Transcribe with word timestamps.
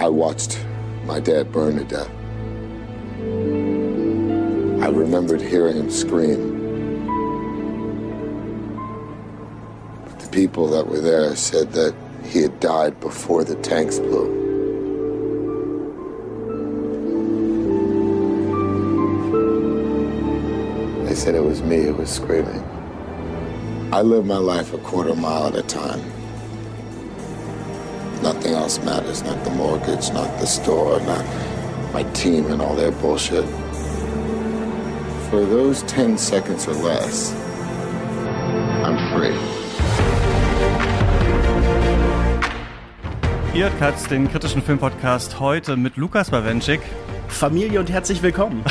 I 0.00 0.08
watched 0.08 0.58
my 1.04 1.20
dad 1.20 1.52
burn 1.52 1.76
to 1.76 1.84
death. 1.84 2.08
I 4.82 4.88
remembered 4.88 5.42
hearing 5.42 5.76
him 5.76 5.90
scream. 5.90 6.58
The 10.18 10.28
people 10.32 10.68
that 10.68 10.86
were 10.86 11.00
there 11.00 11.36
said 11.36 11.72
that 11.72 11.94
he 12.24 12.40
had 12.40 12.58
died 12.60 12.98
before 13.00 13.44
the 13.44 13.56
tanks 13.56 13.98
blew. 13.98 14.38
They 21.04 21.14
said 21.14 21.34
it 21.34 21.44
was 21.44 21.60
me 21.60 21.82
who 21.82 21.96
was 21.96 22.08
screaming. 22.08 22.64
I 23.92 24.00
live 24.00 24.24
my 24.24 24.38
life 24.38 24.72
a 24.72 24.78
quarter 24.78 25.14
mile 25.14 25.48
at 25.48 25.56
a 25.56 25.62
time. 25.62 26.00
Nothing 28.22 28.52
else 28.52 28.78
matters. 28.84 29.22
Not 29.24 29.42
the 29.44 29.50
mortgage, 29.50 30.12
not 30.12 30.38
the 30.38 30.46
store, 30.46 31.00
not 31.00 31.24
my 31.92 32.02
team 32.12 32.46
and 32.52 32.60
all 32.60 32.74
their 32.74 32.92
bullshit. 32.92 33.44
For 35.30 35.44
those 35.46 35.82
10 35.84 36.18
seconds 36.18 36.68
or 36.68 36.74
less, 36.74 37.34
I'm 38.84 38.98
free. 39.12 39.36
Ihr 43.54 43.64
hört 43.64 43.78
Katz, 43.78 44.06
den 44.06 44.30
kritischen 44.30 44.62
Filmpodcast, 44.62 45.40
heute 45.40 45.76
mit 45.76 45.96
Lukas 45.96 46.30
Bawenschik. 46.30 46.80
Familie 47.28 47.80
und 47.80 47.90
herzlich 47.90 48.22
willkommen. 48.22 48.64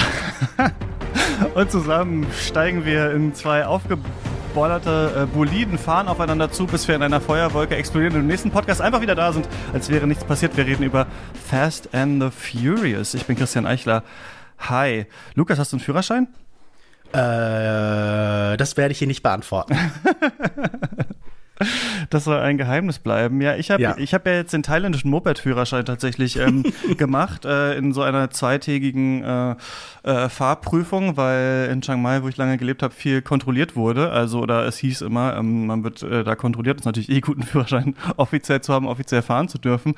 und 1.56 1.72
zusammen 1.72 2.28
steigen 2.40 2.86
wir 2.86 3.12
in 3.12 3.34
zwei 3.34 3.66
aufgeborderte 4.50 5.14
äh, 5.16 5.26
Boliden, 5.28 5.78
fahren 5.78 6.08
aufeinander 6.08 6.52
zu, 6.52 6.66
bis 6.66 6.88
wir 6.88 6.96
in 6.96 7.04
einer 7.04 7.22
Feuerwolke 7.22 7.76
explodieren 7.76 8.16
und 8.16 8.22
im 8.22 8.28
nächsten 8.28 8.50
Podcast 8.50 8.82
einfach 8.82 9.00
wieder 9.00 9.14
da 9.14 9.32
sind, 9.32 9.48
als 9.74 9.90
wäre 9.90 10.08
nichts 10.08 10.24
passiert. 10.24 10.58
Wir 10.58 10.66
reden 10.66 10.82
über 10.84 11.06
Fast 11.48 11.94
and 11.94 12.24
the 12.24 12.30
Furious. 12.32 13.14
Ich 13.14 13.28
bin 13.28 13.36
Christian 13.36 13.68
Eichler. 13.68 14.04
Hi. 14.58 15.06
Lukas, 15.36 15.60
hast 15.60 15.72
du 15.72 15.78
einen 15.78 15.82
Führerschein? 15.82 16.28
Äh, 17.14 18.58
das 18.58 18.76
werde 18.76 18.92
ich 18.92 18.98
hier 18.98 19.08
nicht 19.08 19.22
beantworten. 19.22 19.76
Das 22.10 22.24
soll 22.24 22.40
ein 22.40 22.58
Geheimnis 22.58 23.00
bleiben. 23.00 23.42
Ja, 23.42 23.56
ich 23.56 23.70
habe 23.70 23.82
ja. 23.82 23.96
Ich 23.98 24.14
hab 24.14 24.26
ja 24.26 24.34
jetzt 24.34 24.54
den 24.54 24.64
thailändischen 24.64 25.12
Moped-Führerschein 25.12 25.86
tatsächlich 25.86 26.38
ähm, 26.38 26.64
gemacht, 26.98 27.46
äh, 27.46 27.76
in 27.76 27.94
so 27.94 28.02
einer 28.02 28.30
zweitägigen 28.32 29.24
äh, 29.24 29.56
äh, 30.04 30.30
Fahrprüfung, 30.30 31.18
weil 31.18 31.70
in 31.72 31.82
Chiang 31.82 32.02
Mai, 32.02 32.24
wo 32.24 32.28
ich 32.28 32.38
lange 32.38 32.58
gelebt 32.58 32.82
habe, 32.82 32.94
viel 32.94 33.22
kontrolliert 33.22 33.76
wurde. 33.76 34.12
Also, 34.12 34.40
oder 34.40 34.66
es 34.66 34.78
hieß 34.78 35.02
immer, 35.02 35.36
ähm, 35.38 35.68
man 35.68 35.84
wird 35.84 36.02
äh, 36.02 36.24
da 36.24 36.36
kontrolliert. 36.36 36.78
Das 36.78 36.82
ist 36.82 36.86
natürlich 36.86 37.10
eh 37.10 37.22
gut, 37.22 37.38
einen 37.38 37.48
Führerschein 37.48 37.96
offiziell 38.18 38.62
zu 38.62 38.74
haben, 38.74 38.88
offiziell 38.88 39.22
fahren 39.22 39.48
zu 39.48 39.58
dürfen. 39.58 39.96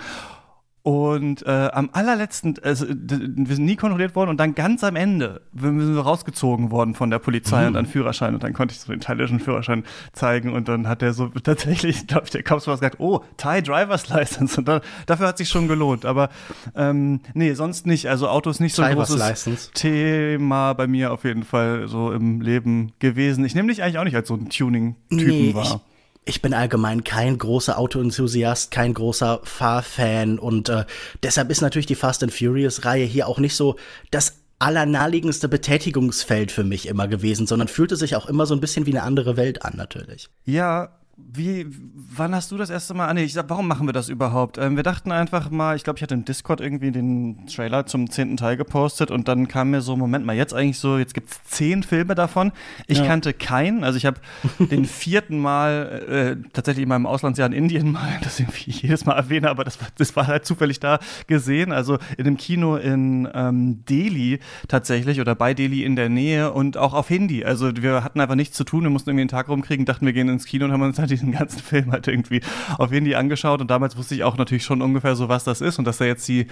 Und 0.83 1.45
äh, 1.45 1.69
am 1.73 1.91
allerletzten, 1.93 2.55
also, 2.63 2.87
wir 2.89 3.55
sind 3.55 3.65
nie 3.65 3.75
kontrolliert 3.75 4.15
worden 4.15 4.31
und 4.31 4.37
dann 4.39 4.55
ganz 4.55 4.83
am 4.83 4.95
Ende 4.95 5.41
sind 5.55 5.95
wir 5.95 6.01
rausgezogen 6.01 6.71
worden 6.71 6.95
von 6.95 7.11
der 7.11 7.19
Polizei 7.19 7.61
mhm. 7.61 7.67
und 7.67 7.73
dann 7.73 7.85
Führerschein 7.85 8.33
und 8.33 8.41
dann 8.41 8.53
konnte 8.53 8.73
ich 8.73 8.79
so 8.79 8.91
den 8.91 8.99
thailändischen 8.99 9.39
Führerschein 9.39 9.83
zeigen 10.11 10.53
und 10.53 10.67
dann 10.67 10.87
hat 10.87 11.03
der 11.03 11.13
so 11.13 11.27
tatsächlich, 11.43 12.07
glaube 12.07 12.23
ich, 12.25 12.31
der 12.31 12.41
Kopf 12.41 12.65
was 12.65 12.79
gesagt, 12.79 12.99
oh, 12.99 13.21
Thai 13.37 13.61
Driver's 13.61 14.09
License 14.09 14.57
und 14.57 14.67
dann, 14.67 14.81
dafür 15.05 15.27
hat 15.27 15.37
sich 15.37 15.49
schon 15.49 15.67
gelohnt, 15.67 16.03
aber 16.03 16.29
ähm, 16.75 17.19
nee, 17.35 17.53
sonst 17.53 17.85
nicht, 17.85 18.09
also 18.09 18.27
Autos 18.27 18.59
nicht 18.59 18.73
so 18.73 18.81
ein 18.81 18.95
großes 18.95 19.19
License. 19.19 19.71
Thema 19.73 20.73
bei 20.73 20.87
mir 20.87 21.13
auf 21.13 21.25
jeden 21.25 21.43
Fall 21.43 21.87
so 21.89 22.11
im 22.11 22.41
Leben 22.41 22.93
gewesen. 22.97 23.45
Ich 23.45 23.53
nehme 23.53 23.67
dich 23.67 23.83
eigentlich 23.83 23.99
auch 23.99 24.03
nicht 24.03 24.15
als 24.15 24.27
so 24.27 24.33
ein 24.33 24.49
Tuning-Typen 24.49 25.25
nee, 25.27 25.53
wahr 25.53 25.81
ich 26.25 26.41
bin 26.41 26.53
allgemein 26.53 27.03
kein 27.03 27.37
großer 27.37 27.77
Auto-Enthusiast, 27.77 28.71
kein 28.71 28.93
großer 28.93 29.41
Fahrfan 29.43 30.37
und 30.39 30.69
äh, 30.69 30.85
deshalb 31.23 31.49
ist 31.49 31.61
natürlich 31.61 31.87
die 31.87 31.95
Fast 31.95 32.21
and 32.23 32.33
Furious-Reihe 32.33 33.05
hier 33.05 33.27
auch 33.27 33.39
nicht 33.39 33.55
so 33.55 33.75
das 34.11 34.37
allernaheliegendste 34.59 35.49
Betätigungsfeld 35.49 36.51
für 36.51 36.63
mich 36.63 36.87
immer 36.87 37.07
gewesen, 37.07 37.47
sondern 37.47 37.67
fühlte 37.67 37.95
sich 37.95 38.15
auch 38.15 38.27
immer 38.27 38.45
so 38.45 38.53
ein 38.53 38.61
bisschen 38.61 38.85
wie 38.85 38.91
eine 38.91 39.01
andere 39.01 39.35
Welt 39.35 39.65
an, 39.65 39.73
natürlich. 39.75 40.29
Ja, 40.45 41.00
wie, 41.17 41.67
wann 42.15 42.33
hast 42.33 42.51
du 42.51 42.57
das 42.57 42.69
erste 42.69 42.93
Mal? 42.93 43.07
Ah, 43.07 43.13
nee, 43.13 43.23
ich 43.23 43.33
sag, 43.33 43.49
warum 43.49 43.67
machen 43.67 43.87
wir 43.87 43.93
das 43.93 44.09
überhaupt? 44.09 44.57
Ähm, 44.57 44.75
wir 44.75 44.83
dachten 44.83 45.11
einfach 45.11 45.49
mal, 45.49 45.75
ich 45.75 45.83
glaube, 45.83 45.97
ich 45.97 46.03
hatte 46.03 46.13
im 46.13 46.25
Discord 46.25 46.61
irgendwie 46.61 46.91
den 46.91 47.47
Trailer 47.47 47.85
zum 47.85 48.09
zehnten 48.09 48.37
Teil 48.37 48.57
gepostet 48.57 49.11
und 49.11 49.27
dann 49.27 49.47
kam 49.47 49.71
mir 49.71 49.81
so, 49.81 49.95
Moment 49.95 50.25
mal, 50.25 50.35
jetzt 50.35 50.53
eigentlich 50.53 50.79
so, 50.79 50.97
jetzt 50.97 51.13
gibt's 51.13 51.41
zehn 51.45 51.83
Filme 51.83 52.15
davon. 52.15 52.51
Ich 52.87 52.99
ja. 52.99 53.05
kannte 53.05 53.33
keinen, 53.33 53.83
also 53.83 53.97
ich 53.97 54.05
habe 54.05 54.19
den 54.59 54.85
vierten 54.85 55.39
Mal 55.39 56.37
äh, 56.43 56.49
tatsächlich 56.53 56.83
in 56.83 56.89
meinem 56.89 57.05
Auslandsjahr 57.05 57.47
in 57.47 57.53
Indien 57.53 57.91
mal, 57.91 58.19
das 58.23 58.39
irgendwie 58.39 58.71
jedes 58.71 59.05
Mal 59.05 59.13
erwähne, 59.13 59.49
aber 59.49 59.63
das, 59.63 59.77
das 59.97 60.15
war 60.15 60.27
halt 60.27 60.45
zufällig 60.45 60.79
da 60.79 60.99
gesehen, 61.27 61.71
also 61.71 61.97
in 62.17 62.27
einem 62.27 62.37
Kino 62.37 62.75
in 62.77 63.27
ähm, 63.33 63.83
Delhi 63.85 64.39
tatsächlich 64.67 65.19
oder 65.19 65.35
bei 65.35 65.53
Delhi 65.53 65.83
in 65.83 65.95
der 65.95 66.09
Nähe 66.09 66.51
und 66.51 66.77
auch 66.77 66.93
auf 66.93 67.09
Hindi. 67.09 67.43
Also 67.43 67.71
wir 67.75 68.03
hatten 68.03 68.19
einfach 68.19 68.35
nichts 68.35 68.55
zu 68.55 68.63
tun, 68.63 68.83
wir 68.83 68.89
mussten 68.89 69.09
irgendwie 69.09 69.21
einen 69.21 69.29
Tag 69.29 69.49
rumkriegen, 69.49 69.85
dachten, 69.85 70.05
wir 70.05 70.13
gehen 70.13 70.29
ins 70.29 70.45
Kino 70.45 70.65
und 70.65 70.71
haben 70.71 70.81
uns 70.81 71.00
halt 71.01 71.11
diesen 71.11 71.31
ganzen 71.31 71.59
Film 71.63 71.91
halt 71.91 72.07
irgendwie 72.07 72.41
auf 72.77 72.91
Handy 72.91 73.15
angeschaut 73.15 73.61
und 73.61 73.69
damals 73.69 73.97
wusste 73.97 74.15
ich 74.15 74.23
auch 74.23 74.37
natürlich 74.37 74.63
schon 74.63 74.81
ungefähr 74.81 75.15
so, 75.15 75.29
was 75.29 75.43
das 75.43 75.61
ist 75.61 75.79
und 75.79 75.85
dass 75.85 75.97
da 75.97 76.05
jetzt 76.05 76.27
die 76.27 76.47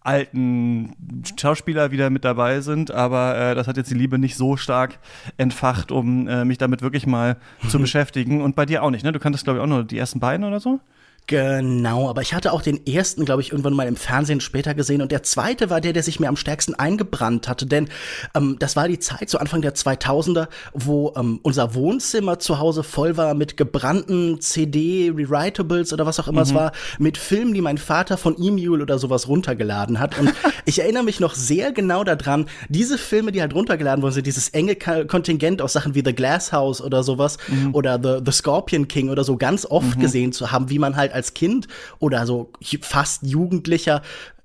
alten 0.00 0.94
Schauspieler 1.38 1.90
wieder 1.92 2.10
mit 2.10 2.24
dabei 2.24 2.60
sind, 2.60 2.90
aber 2.90 3.36
äh, 3.36 3.54
das 3.54 3.68
hat 3.68 3.76
jetzt 3.76 3.90
die 3.90 3.94
Liebe 3.94 4.18
nicht 4.18 4.36
so 4.36 4.56
stark 4.56 4.98
entfacht, 5.36 5.92
um 5.92 6.26
äh, 6.28 6.44
mich 6.44 6.58
damit 6.58 6.82
wirklich 6.82 7.06
mal 7.06 7.36
zu 7.68 7.78
beschäftigen 7.80 8.42
und 8.42 8.56
bei 8.56 8.66
dir 8.66 8.82
auch 8.82 8.90
nicht, 8.90 9.04
ne? 9.04 9.12
Du 9.12 9.20
kanntest 9.20 9.44
glaube 9.44 9.58
ich 9.58 9.62
auch 9.62 9.68
nur 9.68 9.84
die 9.84 9.98
ersten 9.98 10.20
beiden 10.20 10.44
oder 10.44 10.60
so? 10.60 10.80
Genau, 11.28 12.08
aber 12.08 12.20
ich 12.20 12.34
hatte 12.34 12.52
auch 12.52 12.62
den 12.62 12.84
ersten, 12.84 13.24
glaube 13.24 13.42
ich, 13.42 13.52
irgendwann 13.52 13.74
mal 13.74 13.86
im 13.86 13.96
Fernsehen 13.96 14.40
später 14.40 14.74
gesehen 14.74 15.02
und 15.02 15.12
der 15.12 15.22
zweite 15.22 15.70
war 15.70 15.80
der, 15.80 15.92
der 15.92 16.02
sich 16.02 16.18
mir 16.18 16.28
am 16.28 16.36
stärksten 16.36 16.74
eingebrannt 16.74 17.48
hatte, 17.48 17.64
denn 17.64 17.88
ähm, 18.34 18.56
das 18.58 18.74
war 18.74 18.88
die 18.88 18.98
Zeit, 18.98 19.30
so 19.30 19.38
Anfang 19.38 19.62
der 19.62 19.74
2000er, 19.74 20.48
wo 20.74 21.12
ähm, 21.16 21.38
unser 21.42 21.74
Wohnzimmer 21.74 22.40
zu 22.40 22.58
Hause 22.58 22.82
voll 22.82 23.16
war 23.16 23.34
mit 23.34 23.56
gebrannten 23.56 24.40
CD-Rewritables 24.40 25.92
oder 25.92 26.06
was 26.06 26.18
auch 26.18 26.26
immer 26.26 26.40
mhm. 26.40 26.48
es 26.48 26.54
war, 26.54 26.72
mit 26.98 27.16
Filmen, 27.18 27.54
die 27.54 27.60
mein 27.60 27.78
Vater 27.78 28.16
von 28.16 28.36
E-Mule 28.42 28.82
oder 28.82 28.98
sowas 28.98 29.28
runtergeladen 29.28 30.00
hat 30.00 30.18
und 30.18 30.34
ich 30.64 30.80
erinnere 30.80 31.04
mich 31.04 31.20
noch 31.20 31.34
sehr 31.34 31.72
genau 31.72 32.02
daran, 32.02 32.46
diese 32.68 32.98
Filme, 32.98 33.30
die 33.30 33.40
halt 33.40 33.54
runtergeladen 33.54 34.02
worden 34.02 34.14
sind, 34.14 34.26
dieses 34.26 34.48
enge 34.48 34.74
Kontingent 34.74 35.62
aus 35.62 35.72
Sachen 35.72 35.94
wie 35.94 36.02
The 36.04 36.14
Glass 36.14 36.52
House 36.52 36.80
oder 36.80 37.04
sowas 37.04 37.38
mhm. 37.46 37.74
oder 37.74 38.00
The, 38.02 38.24
The 38.24 38.32
Scorpion 38.32 38.88
King 38.88 39.08
oder 39.08 39.22
so 39.22 39.36
ganz 39.36 39.64
oft 39.64 39.96
mhm. 39.96 40.00
gesehen 40.00 40.32
zu 40.32 40.50
haben, 40.50 40.68
wie 40.68 40.80
man 40.80 40.96
halt 40.96 41.11
als 41.12 41.34
Kind 41.34 41.68
oder 41.98 42.26
so 42.26 42.52
fast 42.80 43.22
Jugendlicher 43.24 44.02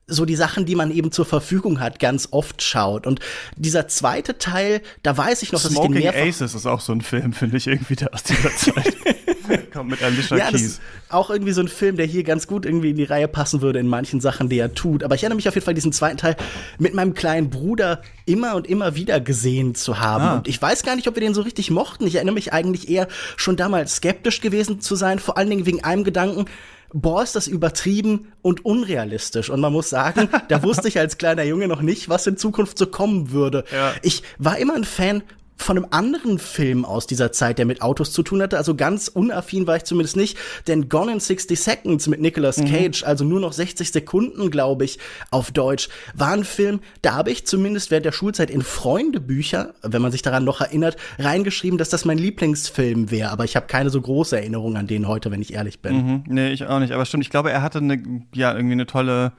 so 0.10 0.24
die 0.24 0.38
Sachen, 0.38 0.66
die 0.66 0.76
man 0.76 0.90
eben 0.90 1.12
zur 1.12 1.26
Verfügung 1.26 1.82
hat, 1.82 2.00
ganz 2.00 2.30
oft 2.32 2.62
schaut. 2.64 3.06
Und 3.06 3.20
dieser 3.58 3.90
zweite 3.90 4.38
Teil, 4.38 4.82
da 5.04 5.18
weiß 5.18 5.44
ich 5.44 5.52
noch, 5.52 5.62
dass 5.62 5.74
Smoking 5.74 5.96
ich 5.96 6.04
den 6.04 6.14
mehrfach... 6.14 6.28
Aces 6.30 6.56
ist 6.56 6.66
auch 6.66 6.80
so 6.80 6.94
ein 6.94 7.02
Film, 7.02 7.34
finde 7.34 7.58
ich 7.58 7.68
irgendwie 7.68 7.98
der 7.98 8.14
aus 8.14 8.24
dieser 8.24 8.56
Zeit. 8.56 8.96
Kommt 9.74 9.92
mit 9.92 10.02
Alicia 10.02 10.38
ja, 10.38 10.50
Keys. 10.50 10.80
auch 11.10 11.30
irgendwie 11.30 11.52
so 11.52 11.62
ein 11.62 11.68
Film, 11.68 11.98
der 11.98 12.06
hier 12.06 12.24
ganz 12.24 12.48
gut 12.48 12.66
irgendwie 12.66 12.92
in 12.92 12.96
die 12.96 13.04
Reihe 13.04 13.28
passen 13.28 13.62
würde 13.62 13.80
in 13.80 13.88
manchen 13.88 14.22
Sachen, 14.22 14.48
die 14.48 14.60
er 14.60 14.74
tut. 14.74 15.04
Aber 15.04 15.16
ich 15.16 15.24
erinnere 15.24 15.36
mich 15.36 15.50
auf 15.50 15.56
jeden 15.56 15.66
Fall 15.66 15.74
diesen 15.74 15.92
zweiten 15.92 16.18
Teil 16.18 16.38
mit 16.80 16.94
meinem 16.94 17.14
kleinen 17.14 17.50
Bruder 17.50 18.02
immer 18.26 18.56
und 18.56 18.66
immer 18.68 18.96
wieder 18.96 19.20
gesehen 19.20 19.76
zu 19.76 20.00
haben. 20.00 20.24
Ah. 20.24 20.36
Und 20.38 20.48
ich 20.48 20.62
weiß 20.62 20.84
gar 20.84 20.96
nicht, 20.96 21.08
ob 21.10 21.16
wir 21.16 21.22
den 21.22 21.34
so 21.34 21.42
richtig 21.42 21.70
mochten. 21.70 22.08
Ich 22.08 22.16
erinnere 22.16 22.36
mich 22.36 22.54
eigentlich 22.54 22.90
eher 22.90 23.10
schon 23.36 23.58
damals 23.58 23.98
skeptisch 23.98 24.40
gewesen 24.40 24.80
zu 24.80 24.96
sein, 24.96 25.20
vor 25.20 25.38
allen 25.38 25.50
Dingen 25.50 25.66
wegen 25.66 25.84
einem 25.84 26.06
Gedanken, 26.06 26.46
boah, 26.94 27.24
ist 27.24 27.36
das 27.36 27.48
übertrieben 27.48 28.34
und 28.42 28.66
unrealistisch. 28.66 29.50
Und 29.50 29.60
man 29.60 29.74
muss 29.74 29.90
sagen, 29.90 30.30
da 30.50 30.64
wusste 30.64 30.88
ich 30.88 31.00
als 31.00 31.18
kleiner 31.18 31.44
Junge 31.44 31.68
noch 31.68 31.82
nicht, 31.82 32.10
was 32.10 32.28
in 32.28 32.38
Zukunft 32.38 32.78
so 32.78 32.88
kommen 32.88 33.32
würde. 33.32 33.64
Ja. 33.72 33.94
Ich 34.02 34.24
war 34.38 34.58
immer 34.58 34.76
ein 34.76 34.84
Fan 34.84 35.24
von 35.58 35.78
einem 35.78 35.88
anderen 35.92 36.40
Film 36.40 36.86
aus 36.86 37.08
dieser 37.08 37.32
Zeit, 37.32 37.58
der 37.58 37.66
mit 37.66 37.82
Autos 37.82 38.12
zu 38.12 38.24
tun 38.24 38.42
hatte. 38.42 38.58
Also 38.58 38.76
ganz 38.76 39.08
unaffin 39.08 39.68
war 39.68 39.76
ich 39.78 39.84
zumindest 39.84 40.16
nicht, 40.16 40.38
denn 40.68 40.88
Gone 40.88 41.12
in 41.12 41.20
60 41.20 41.60
Seconds 41.60 42.08
mit 42.08 42.22
Nicolas 42.22 42.58
mhm. 42.58 42.66
Cage, 42.66 43.02
mhm. 43.02 43.08
also 43.08 43.26
nur 43.26 43.40
noch 43.40 43.54
60 43.54 43.92
Sekunden, 43.92 44.50
glaube 44.52 44.86
ich, 44.86 45.00
auf 45.32 45.52
Deutsch, 45.52 45.90
war 46.14 46.32
ein 46.32 46.44
Film, 46.44 46.80
da 47.02 47.16
habe 47.16 47.32
ich 47.32 47.46
zumindest 47.46 47.92
während 47.92 48.06
der 48.06 48.12
Schulzeit 48.12 48.50
in 48.50 48.62
Freundebücher, 48.62 49.74
wenn 49.82 50.02
man 50.02 50.12
sich 50.12 50.22
daran 50.22 50.44
noch 50.44 50.62
erinnert, 50.62 50.98
reingeschrieben, 51.20 51.78
dass 51.78 51.90
das 51.90 52.06
mein 52.06 52.18
Lieblingsfilm 52.18 53.12
wäre. 53.12 53.32
Aber 53.32 53.44
ich 53.44 53.56
habe 53.56 53.68
keine 53.68 53.90
so 53.90 54.00
große 54.00 54.38
Erinnerung 54.38 54.78
an 54.78 54.88
den 54.88 55.08
heute, 55.08 55.32
wenn 55.32 55.42
ich 55.42 55.54
ehrlich 55.54 55.82
bin. 55.82 55.96
Mhm. 55.96 56.24
Nee, 56.28 56.52
ich 56.52 56.66
auch 56.66 56.80
nicht. 56.80 56.94
Aber 56.94 57.06
stimmt, 57.06 57.24
ich 57.24 57.30
glaube, 57.30 57.52
er 57.52 57.62
hatte 57.62 57.80
eine, 57.80 58.02
ja, 58.34 58.54
irgendwie 58.56 58.74
eine 58.74 58.86
tolle 58.86 59.34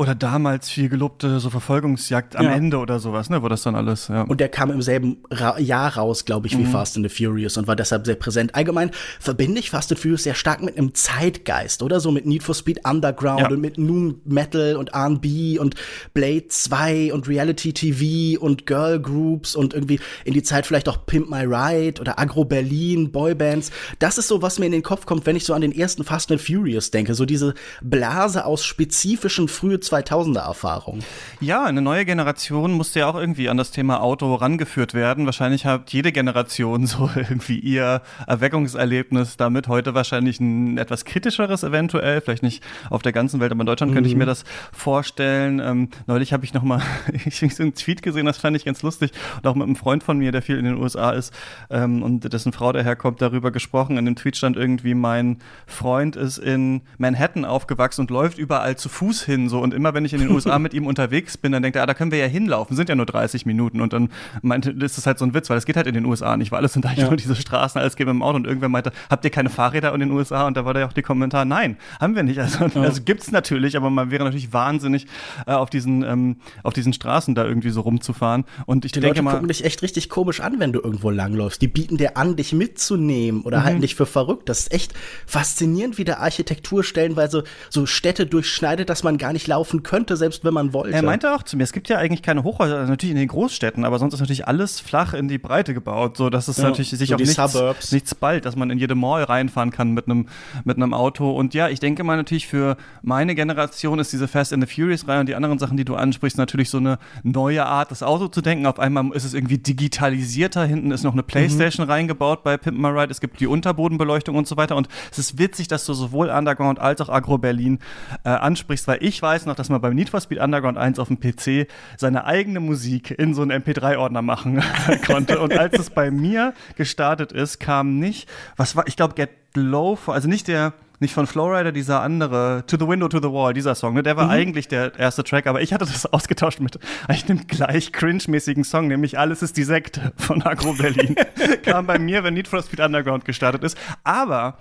Oder 0.00 0.14
damals 0.14 0.70
viel 0.70 0.88
gelobte 0.88 1.40
so 1.40 1.50
Verfolgungsjagd 1.50 2.34
am 2.34 2.46
ja. 2.46 2.52
Ende 2.52 2.78
oder 2.78 3.00
sowas, 3.00 3.28
ne, 3.28 3.42
wo 3.42 3.48
das 3.48 3.64
dann 3.64 3.74
alles, 3.74 4.08
ja. 4.08 4.22
Und 4.22 4.40
der 4.40 4.48
kam 4.48 4.70
im 4.70 4.80
selben 4.80 5.18
Ra 5.30 5.58
Jahr 5.58 5.98
raus, 5.98 6.24
glaube 6.24 6.46
ich, 6.46 6.56
wie 6.56 6.62
mhm. 6.62 6.70
Fast 6.70 6.96
and 6.96 7.06
the 7.06 7.14
Furious 7.14 7.58
und 7.58 7.66
war 7.66 7.76
deshalb 7.76 8.06
sehr 8.06 8.14
präsent. 8.14 8.54
Allgemein 8.54 8.92
verbinde 9.18 9.60
ich 9.60 9.68
Fast 9.68 9.92
and 9.92 10.00
Furious 10.00 10.22
sehr 10.22 10.34
stark 10.34 10.62
mit 10.62 10.78
einem 10.78 10.94
Zeitgeist, 10.94 11.82
oder? 11.82 12.00
So 12.00 12.12
mit 12.12 12.24
Need 12.24 12.42
for 12.42 12.54
Speed 12.54 12.88
Underground 12.88 13.42
ja. 13.42 13.50
und 13.50 13.60
mit 13.60 13.76
Noon 13.76 14.22
Metal 14.24 14.76
und 14.76 14.88
R&B 14.94 15.58
und 15.58 15.74
Blade 16.14 16.48
2 16.48 17.12
und 17.12 17.28
Reality 17.28 17.74
TV 17.74 18.40
und 18.40 18.64
Girl 18.64 18.98
Groups 18.98 19.54
und 19.54 19.74
irgendwie 19.74 20.00
in 20.24 20.32
die 20.32 20.42
Zeit 20.42 20.64
vielleicht 20.64 20.88
auch 20.88 21.04
Pimp 21.04 21.28
My 21.28 21.44
Ride 21.44 22.00
oder 22.00 22.18
Agro 22.18 22.46
Berlin, 22.46 23.12
Boybands. 23.12 23.70
Das 23.98 24.16
ist 24.16 24.28
so, 24.28 24.40
was 24.40 24.58
mir 24.58 24.64
in 24.64 24.72
den 24.72 24.82
Kopf 24.82 25.04
kommt, 25.04 25.26
wenn 25.26 25.36
ich 25.36 25.44
so 25.44 25.52
an 25.52 25.60
den 25.60 25.72
ersten 25.72 26.04
Fast 26.04 26.32
and 26.32 26.40
Furious 26.40 26.90
denke. 26.90 27.12
So 27.12 27.26
diese 27.26 27.52
Blase 27.82 28.46
aus 28.46 28.64
spezifischen 28.64 29.46
frühe 29.46 29.78
2000er 29.90 30.40
Erfahrung. 30.40 31.00
Ja, 31.40 31.64
eine 31.64 31.82
neue 31.82 32.04
Generation 32.04 32.72
musste 32.72 33.00
ja 33.00 33.08
auch 33.08 33.14
irgendwie 33.14 33.48
an 33.48 33.56
das 33.56 33.70
Thema 33.70 34.00
Auto 34.00 34.34
rangeführt 34.34 34.94
werden. 34.94 35.26
Wahrscheinlich 35.26 35.66
hat 35.66 35.92
jede 35.92 36.12
Generation 36.12 36.86
so 36.86 37.10
irgendwie 37.14 37.58
ihr 37.58 38.02
Erweckungserlebnis 38.26 39.36
damit. 39.36 39.68
Heute 39.68 39.94
wahrscheinlich 39.94 40.40
ein 40.40 40.78
etwas 40.78 41.04
kritischeres 41.04 41.62
eventuell, 41.62 42.20
vielleicht 42.20 42.42
nicht 42.42 42.62
auf 42.88 43.02
der 43.02 43.12
ganzen 43.12 43.40
Welt, 43.40 43.52
aber 43.52 43.60
in 43.60 43.66
Deutschland 43.66 43.92
mhm. 43.92 43.94
könnte 43.94 44.08
ich 44.08 44.16
mir 44.16 44.24
mhm. 44.24 44.28
das 44.28 44.44
vorstellen. 44.72 45.60
Ähm, 45.60 45.88
neulich 46.06 46.32
habe 46.32 46.44
ich 46.44 46.54
noch 46.54 46.62
mal 46.62 46.82
ich 47.12 47.40
so 47.54 47.62
einen 47.62 47.74
Tweet 47.74 48.02
gesehen, 48.02 48.26
das 48.26 48.38
fand 48.38 48.56
ich 48.56 48.64
ganz 48.64 48.82
lustig 48.82 49.12
und 49.36 49.46
auch 49.46 49.54
mit 49.54 49.66
einem 49.66 49.76
Freund 49.76 50.02
von 50.02 50.18
mir, 50.18 50.32
der 50.32 50.42
viel 50.42 50.58
in 50.58 50.64
den 50.64 50.76
USA 50.76 51.10
ist 51.10 51.32
ähm, 51.70 52.02
und 52.02 52.32
dessen 52.32 52.52
Frau 52.52 52.72
daherkommt, 52.72 53.20
darüber 53.20 53.50
gesprochen. 53.50 53.96
In 53.96 54.04
dem 54.04 54.16
Tweet 54.16 54.36
stand 54.36 54.56
irgendwie, 54.56 54.94
mein 54.94 55.38
Freund 55.66 56.16
ist 56.16 56.38
in 56.38 56.82
Manhattan 56.98 57.44
aufgewachsen 57.44 58.02
und 58.02 58.10
läuft 58.10 58.38
überall 58.38 58.76
zu 58.76 58.88
Fuß 58.88 59.24
hin 59.24 59.48
so 59.48 59.60
und 59.60 59.74
immer 59.80 59.94
wenn 59.94 60.04
ich 60.04 60.12
in 60.12 60.20
den 60.20 60.30
USA 60.30 60.58
mit 60.58 60.74
ihm 60.74 60.86
unterwegs 60.86 61.38
bin, 61.38 61.52
dann 61.52 61.62
denkt 61.62 61.76
er, 61.76 61.82
ah, 61.82 61.86
da 61.86 61.94
können 61.94 62.10
wir 62.10 62.18
ja 62.18 62.26
hinlaufen, 62.26 62.76
sind 62.76 62.88
ja 62.88 62.94
nur 62.94 63.06
30 63.06 63.46
Minuten. 63.46 63.80
Und 63.80 63.92
dann 63.92 64.10
meinte, 64.42 64.70
ist 64.70 64.98
das 64.98 65.06
halt 65.06 65.18
so 65.18 65.24
ein 65.24 65.32
Witz, 65.32 65.48
weil 65.48 65.56
das 65.56 65.64
geht 65.64 65.76
halt 65.76 65.86
in 65.86 65.94
den 65.94 66.04
USA 66.04 66.36
nicht, 66.36 66.52
weil 66.52 66.58
alles 66.58 66.74
sind 66.74 66.84
eigentlich 66.84 66.98
ja. 66.98 67.08
nur 67.08 67.16
diese 67.16 67.34
Straßen, 67.34 67.80
alles 67.80 67.98
mit 67.98 68.06
dem 68.06 68.22
Auto. 68.22 68.36
Und 68.36 68.46
irgendwer 68.46 68.68
meinte, 68.68 68.92
habt 69.08 69.24
ihr 69.24 69.30
keine 69.30 69.48
Fahrräder 69.48 69.94
in 69.94 70.00
den 70.00 70.10
USA? 70.10 70.46
Und 70.46 70.56
da 70.56 70.64
war 70.64 70.74
da 70.74 70.80
ja 70.80 70.86
auch 70.86 70.92
die 70.92 71.02
Kommentar, 71.02 71.44
nein, 71.44 71.76
haben 71.98 72.14
wir 72.14 72.22
nicht. 72.22 72.38
Also, 72.38 72.66
ja. 72.66 72.82
also 72.82 73.02
gibt's 73.02 73.30
natürlich, 73.32 73.76
aber 73.76 73.90
man 73.90 74.10
wäre 74.10 74.24
natürlich 74.24 74.52
wahnsinnig, 74.52 75.06
äh, 75.46 75.52
auf 75.52 75.70
diesen, 75.70 76.02
ähm, 76.02 76.36
auf 76.62 76.74
diesen 76.74 76.92
Straßen 76.92 77.34
da 77.34 77.44
irgendwie 77.44 77.70
so 77.70 77.80
rumzufahren. 77.80 78.44
Und 78.66 78.84
ich 78.84 78.92
die 78.92 79.00
denke 79.00 79.18
Leute 79.18 79.22
mal. 79.22 79.32
gucken 79.32 79.48
dich 79.48 79.64
echt 79.64 79.82
richtig 79.82 80.08
komisch 80.08 80.40
an, 80.40 80.58
wenn 80.58 80.72
du 80.72 80.80
irgendwo 80.80 81.10
langläufst. 81.10 81.62
Die 81.62 81.68
bieten 81.68 81.96
dir 81.96 82.16
an, 82.16 82.36
dich 82.36 82.52
mitzunehmen 82.52 83.42
oder 83.42 83.60
mhm. 83.60 83.64
halten 83.64 83.80
dich 83.80 83.94
für 83.94 84.06
verrückt. 84.06 84.48
Das 84.48 84.60
ist 84.60 84.72
echt 84.72 84.94
faszinierend, 85.26 85.98
wie 85.98 86.04
der 86.04 86.20
Architektur 86.20 86.84
stellenweise 86.84 87.44
so 87.68 87.86
Städte 87.86 88.26
durchschneidet, 88.26 88.90
dass 88.90 89.02
man 89.02 89.18
gar 89.18 89.32
nicht 89.32 89.46
laufen 89.60 89.82
könnte, 89.82 90.16
selbst 90.16 90.42
wenn 90.42 90.54
man 90.54 90.72
wollte. 90.72 90.94
Er 90.94 91.02
meinte 91.02 91.34
auch 91.34 91.42
zu 91.42 91.56
mir, 91.58 91.64
es 91.64 91.72
gibt 91.72 91.88
ja 91.90 91.98
eigentlich 91.98 92.22
keine 92.22 92.44
Hochhäuser, 92.44 92.78
also 92.78 92.90
natürlich 92.90 93.12
in 93.12 93.18
den 93.18 93.28
Großstädten, 93.28 93.84
aber 93.84 93.98
sonst 93.98 94.14
ist 94.14 94.20
natürlich 94.20 94.48
alles 94.48 94.80
flach 94.80 95.12
in 95.12 95.28
die 95.28 95.36
Breite 95.36 95.74
gebaut, 95.74 96.16
so 96.16 96.30
dass 96.30 96.48
es 96.48 96.56
ja, 96.56 96.64
natürlich 96.64 96.88
sich 96.90 97.08
so 97.10 97.14
auch 97.14 97.18
nichts, 97.18 97.92
nichts 97.92 98.14
bald, 98.14 98.46
dass 98.46 98.56
man 98.56 98.70
in 98.70 98.78
jede 98.78 98.94
Mall 98.94 99.24
reinfahren 99.24 99.70
kann 99.70 99.90
mit 99.92 100.06
einem 100.06 100.26
mit 100.64 100.76
einem 100.76 100.94
Auto. 100.94 101.30
Und 101.30 101.52
ja, 101.52 101.68
ich 101.68 101.78
denke 101.78 102.04
mal 102.04 102.16
natürlich 102.16 102.46
für 102.46 102.78
meine 103.02 103.34
Generation 103.34 103.98
ist 103.98 104.12
diese 104.12 104.28
Fast 104.28 104.54
and 104.54 104.66
the 104.66 104.74
Furious 104.74 105.06
Reihe 105.06 105.20
und 105.20 105.28
die 105.28 105.34
anderen 105.34 105.58
Sachen, 105.58 105.76
die 105.76 105.84
du 105.84 105.94
ansprichst, 105.94 106.38
natürlich 106.38 106.70
so 106.70 106.78
eine 106.78 106.98
neue 107.22 107.66
Art, 107.66 107.90
das 107.90 108.02
Auto 108.02 108.28
zu 108.28 108.40
denken. 108.40 108.64
Auf 108.64 108.78
einmal 108.78 109.10
ist 109.12 109.24
es 109.24 109.34
irgendwie 109.34 109.58
digitalisierter. 109.58 110.64
Hinten 110.64 110.90
ist 110.90 111.04
noch 111.04 111.12
eine 111.12 111.22
Playstation 111.22 111.86
mhm. 111.86 111.92
reingebaut 111.92 112.42
bei 112.42 112.56
Pimp 112.56 112.78
My 112.78 112.88
Ride. 112.88 113.10
Es 113.10 113.20
gibt 113.20 113.40
die 113.40 113.46
Unterbodenbeleuchtung 113.46 114.36
und 114.36 114.48
so 114.48 114.56
weiter. 114.56 114.76
Und 114.76 114.88
es 115.10 115.18
ist 115.18 115.38
witzig, 115.38 115.68
dass 115.68 115.84
du 115.84 115.92
sowohl 115.92 116.30
Underground 116.30 116.78
als 116.78 117.00
auch 117.00 117.10
Agro 117.10 117.36
Berlin 117.38 117.78
äh, 118.24 118.30
ansprichst, 118.30 118.88
weil 118.88 118.98
ich 119.02 119.20
weiß 119.20 119.46
noch, 119.50 119.56
dass 119.56 119.68
man 119.68 119.80
beim 119.80 119.94
Need 119.94 120.08
for 120.08 120.20
Speed 120.20 120.38
Underground 120.38 120.78
1 120.78 120.98
auf 120.98 121.08
dem 121.08 121.20
PC 121.20 121.68
seine 121.96 122.24
eigene 122.24 122.60
Musik 122.60 123.10
in 123.10 123.34
so 123.34 123.42
einen 123.42 123.62
MP3-Ordner 123.62 124.22
machen 124.22 124.62
konnte. 125.06 125.40
Und 125.40 125.56
als 125.56 125.78
es 125.78 125.90
bei 125.90 126.10
mir 126.10 126.54
gestartet 126.76 127.32
ist, 127.32 127.60
kam 127.60 127.98
nicht, 127.98 128.28
was 128.56 128.76
war, 128.76 128.86
ich 128.86 128.96
glaube, 128.96 129.14
Get 129.14 129.30
Low, 129.54 129.98
also 130.06 130.28
nicht 130.28 130.46
der, 130.46 130.72
nicht 131.00 131.14
von 131.14 131.26
Flowrider, 131.26 131.72
dieser 131.72 132.02
andere, 132.02 132.64
To 132.66 132.76
the 132.78 132.86
Window, 132.86 133.08
To 133.08 133.18
the 133.18 133.32
Wall, 133.32 133.52
dieser 133.52 133.74
Song, 133.74 133.94
ne? 133.94 134.02
der 134.02 134.16
war 134.16 134.26
mhm. 134.26 134.30
eigentlich 134.30 134.68
der 134.68 134.96
erste 134.98 135.24
Track, 135.24 135.46
aber 135.46 135.60
ich 135.62 135.72
hatte 135.72 135.86
das 135.86 136.06
ausgetauscht 136.12 136.60
mit 136.60 136.78
einem 137.08 137.46
gleich 137.46 137.92
cringe-mäßigen 137.92 138.64
Song, 138.64 138.86
nämlich 138.86 139.18
Alles 139.18 139.42
ist 139.42 139.56
die 139.56 139.64
Sekte 139.64 140.12
von 140.16 140.42
Agro 140.42 140.74
Berlin. 140.74 141.16
Kam 141.64 141.86
bei 141.86 141.98
mir, 141.98 142.22
wenn 142.22 142.34
Need 142.34 142.48
for 142.48 142.62
Speed 142.62 142.80
Underground 142.80 143.24
gestartet 143.24 143.64
ist. 143.64 143.76
Aber 144.04 144.58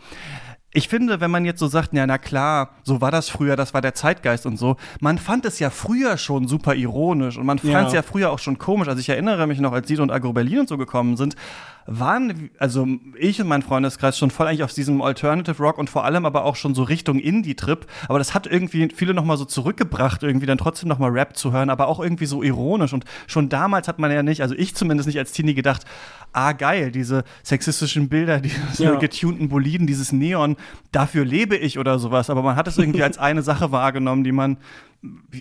ich 0.72 0.88
finde, 0.88 1.20
wenn 1.20 1.32
man 1.32 1.46
jetzt 1.46 1.60
so 1.60 1.68
sagt, 1.68 1.94
ja, 1.94 2.06
na 2.06 2.20
klar, 2.20 2.76
so 2.84 3.02
war 3.02 3.10
das 3.10 3.28
früher, 3.28 3.56
das 3.56 3.74
war 3.74 3.82
der 3.82 3.96
Zeitgeist 3.96 4.46
und 4.46 4.58
so, 4.58 4.76
man 5.00 5.18
fand 5.18 5.46
es 5.46 5.58
ja 5.58 5.72
früher 5.72 6.18
schon 6.18 6.48
super 6.48 6.76
ironisch 6.76 7.38
und 7.38 7.46
man 7.46 7.58
fand 7.58 7.88
es 7.88 7.94
ja. 7.94 8.00
ja 8.00 8.02
früher 8.04 8.30
auch 8.30 8.40
schon 8.40 8.60
komisch. 8.60 8.88
Also 8.88 9.00
ich 9.00 9.10
erinnere 9.10 9.48
mich 9.48 9.60
noch, 9.60 9.74
als 9.74 9.88
Sido 9.88 10.04
und 10.04 10.12
Agro 10.12 10.32
Berlin 10.32 10.60
und 10.60 10.70
so 10.70 10.78
gekommen 10.78 11.18
sind, 11.18 11.36
waren, 11.86 12.50
also 12.60 12.88
ich 13.18 13.42
und 13.42 13.48
mein 13.48 13.62
Freundeskreis 13.62 14.18
schon 14.18 14.32
voll 14.32 14.48
eigentlich 14.48 14.64
auf 14.64 14.74
diesem 14.74 15.02
Alternative 15.02 15.62
Rock 15.62 15.78
und 15.78 15.90
vor 15.90 16.06
allem 16.06 16.26
aber 16.26 16.46
auch 16.46 16.56
schon 16.56 16.76
so 16.76 16.84
Richtung 16.84 17.20
Indie-Trip. 17.20 17.86
Aber 18.08 18.20
das 18.20 18.34
hat 18.34 18.48
irgendwie 18.48 18.90
viele 18.94 19.14
nochmal 19.14 19.38
so 19.38 19.46
zurückgebracht, 19.46 20.24
irgendwie 20.24 20.46
dann 20.46 20.58
trotzdem 20.58 20.90
nochmal 20.90 21.12
Rap 21.12 21.36
zu 21.36 21.52
hören, 21.52 21.70
aber 21.70 21.88
auch 21.88 22.00
irgendwie 22.00 22.26
so 22.26 22.44
ironisch. 22.44 22.94
Und 22.94 23.06
schon 23.28 23.50
damals 23.50 23.88
hat 23.88 24.00
man 24.00 24.12
ja 24.12 24.24
nicht, 24.24 24.42
also 24.42 24.56
ich 24.56 24.76
zumindest 24.76 25.08
nicht 25.08 25.18
als 25.18 25.32
Teenie 25.32 25.56
gedacht, 25.56 25.86
ah 26.32 26.52
geil, 26.52 26.92
diese 26.92 27.24
sexistischen 27.44 28.10
Bilder, 28.10 28.40
diese 28.40 28.60
ja. 28.84 28.96
getunten 28.96 29.50
Boliden, 29.50 29.88
dieses 29.88 30.12
Neon, 30.12 30.58
dafür 30.92 31.26
lebe 31.26 31.58
ich 31.58 31.80
oder 31.80 32.00
sowas. 32.00 32.30
Aber 32.30 32.44
man 32.44 32.56
hat 32.56 32.68
es 32.68 32.78
irgendwie 32.78 33.04
als 33.04 33.18
eine 33.18 33.42
Sache 33.42 33.72
wahrgenommen, 33.72 34.24
die 34.24 34.32
man 34.32 34.58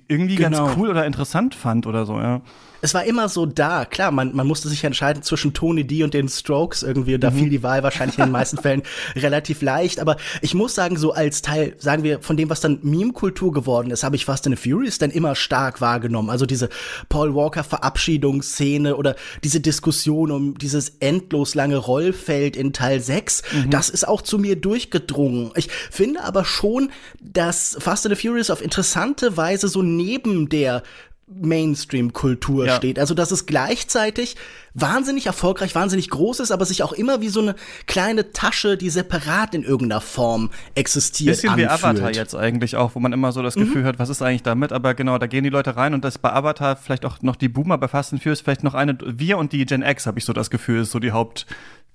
irgendwie 0.07 0.37
genau. 0.37 0.67
ganz 0.67 0.79
cool 0.79 0.89
oder 0.89 1.07
interessant 1.07 1.55
fand 1.55 1.87
oder 1.87 2.07
so, 2.07 2.19
ja 2.19 2.43
es 2.81 2.95
war 2.95 3.05
immer 3.05 3.29
so 3.29 3.47
da. 3.47 3.85
Klar, 3.85 4.11
man, 4.11 4.35
man 4.35 4.47
musste 4.47 4.69
sich 4.69 4.85
entscheiden 4.85 5.23
zwischen 5.23 5.53
Tony 5.53 5.87
D 5.87 6.05
und 6.05 6.15
den 6.15 6.29
Strokes 6.29 6.83
irgendwie. 6.83 7.15
Und 7.15 7.23
da 7.23 7.31
mhm. 7.31 7.39
fiel 7.39 7.51
die 7.51 7.63
Wahl 7.63 7.83
wahrscheinlich 7.83 8.19
in 8.19 8.25
den 8.25 8.33
meisten 8.33 8.59
Fällen 8.59 8.83
relativ 9.17 9.63
leicht. 9.63 10.01
Aber 10.01 10.17
ich 10.43 10.55
muss 10.55 10.75
sagen, 10.75 10.97
so 10.97 11.13
als 11.13 11.43
Teil, 11.43 11.75
sagen 11.79 12.05
wir, 12.05 12.21
von 12.21 12.37
dem, 12.37 12.51
was 12.51 12.61
dann 12.61 12.79
Meme-Kultur 12.83 13.53
geworden 13.53 13.91
ist, 13.91 14.05
habe 14.05 14.17
ich 14.17 14.25
Fast 14.25 14.47
and 14.47 14.59
the 14.59 14.71
Furious 14.71 14.99
dann 14.99 15.11
immer 15.11 15.35
stark 15.35 15.81
wahrgenommen. 15.81 16.31
Also 16.31 16.47
diese 16.47 16.69
Paul 17.09 17.35
Walker 17.35 17.65
Verabschiedungsszene 17.65 18.97
oder 18.97 19.17
diese 19.43 19.61
Diskussion 19.61 20.31
um 20.31 20.59
dieses 20.59 20.91
endlos 21.01 21.55
lange 21.55 21.77
Rollfeld 21.77 22.57
in 22.57 22.73
Teil 22.73 23.01
6. 23.01 23.43
Mhm. 23.53 23.71
Das 23.71 23.89
ist 23.89 24.07
auch 24.07 24.23
zu 24.23 24.39
mir 24.39 24.57
durchgedrungen. 24.57 25.51
Ich 25.57 25.69
finde 25.91 26.23
aber 26.23 26.45
schon, 26.45 26.91
dass 27.21 27.77
Fast 27.81 28.07
and 28.07 28.17
the 28.17 28.29
Furious 28.29 28.51
auf 28.51 28.63
interessante 28.63 29.37
Weise 29.37 29.48
so 29.57 29.83
neben 29.83 30.51
der 30.51 30.83
Mainstream-Kultur 31.31 32.67
ja. 32.67 32.77
steht. 32.77 32.99
Also, 32.99 33.15
dass 33.15 33.31
es 33.31 33.47
gleichzeitig 33.47 34.37
wahnsinnig 34.75 35.27
erfolgreich, 35.27 35.75
wahnsinnig 35.75 36.09
groß 36.11 36.41
ist, 36.41 36.51
aber 36.51 36.65
sich 36.65 36.83
auch 36.83 36.93
immer 36.93 37.21
wie 37.21 37.29
so 37.29 37.41
eine 37.41 37.55
kleine 37.87 38.33
Tasche, 38.33 38.77
die 38.77 38.91
separat 38.91 39.55
in 39.55 39.63
irgendeiner 39.63 40.01
Form 40.01 40.51
existiert, 40.75 41.37
Bisschen 41.37 41.51
anfühlt. 41.51 41.69
wie 41.69 41.71
Avatar 41.71 42.13
jetzt 42.13 42.35
eigentlich 42.35 42.77
auch, 42.77 42.95
wo 42.95 43.01
man 43.01 43.13
immer 43.13 43.33
so 43.33 43.43
das 43.43 43.57
mhm. 43.57 43.67
Gefühl 43.67 43.85
hat, 43.85 43.99
was 43.99 44.09
ist 44.09 44.23
eigentlich 44.23 44.43
damit? 44.43 44.73
Aber 44.73 44.95
genau, 44.95 45.19
da 45.19 45.27
gehen 45.27 45.45
die 45.45 45.51
Leute 45.51 45.77
rein 45.77 45.95
und 45.95 46.05
das 46.05 46.19
bei 46.19 46.33
Avatar 46.33 46.77
vielleicht 46.77 47.05
auch 47.05 47.21
noch 47.23 47.37
die 47.37 47.49
Boomer, 47.49 47.77
bei 47.77 47.89
Fast 47.89 48.13
and 48.13 48.23
Furious 48.23 48.41
vielleicht 48.41 48.65
noch 48.65 48.75
eine, 48.75 48.97
wir 49.05 49.39
und 49.39 49.53
die 49.53 49.67
Gen 49.67 49.83
X, 49.83 50.07
habe 50.07 50.19
ich 50.19 50.25
so 50.25 50.33
das 50.33 50.51
Gefühl, 50.51 50.83
ist 50.83 50.93
so 50.93 50.99
die 50.99 51.13
Haupt 51.13 51.47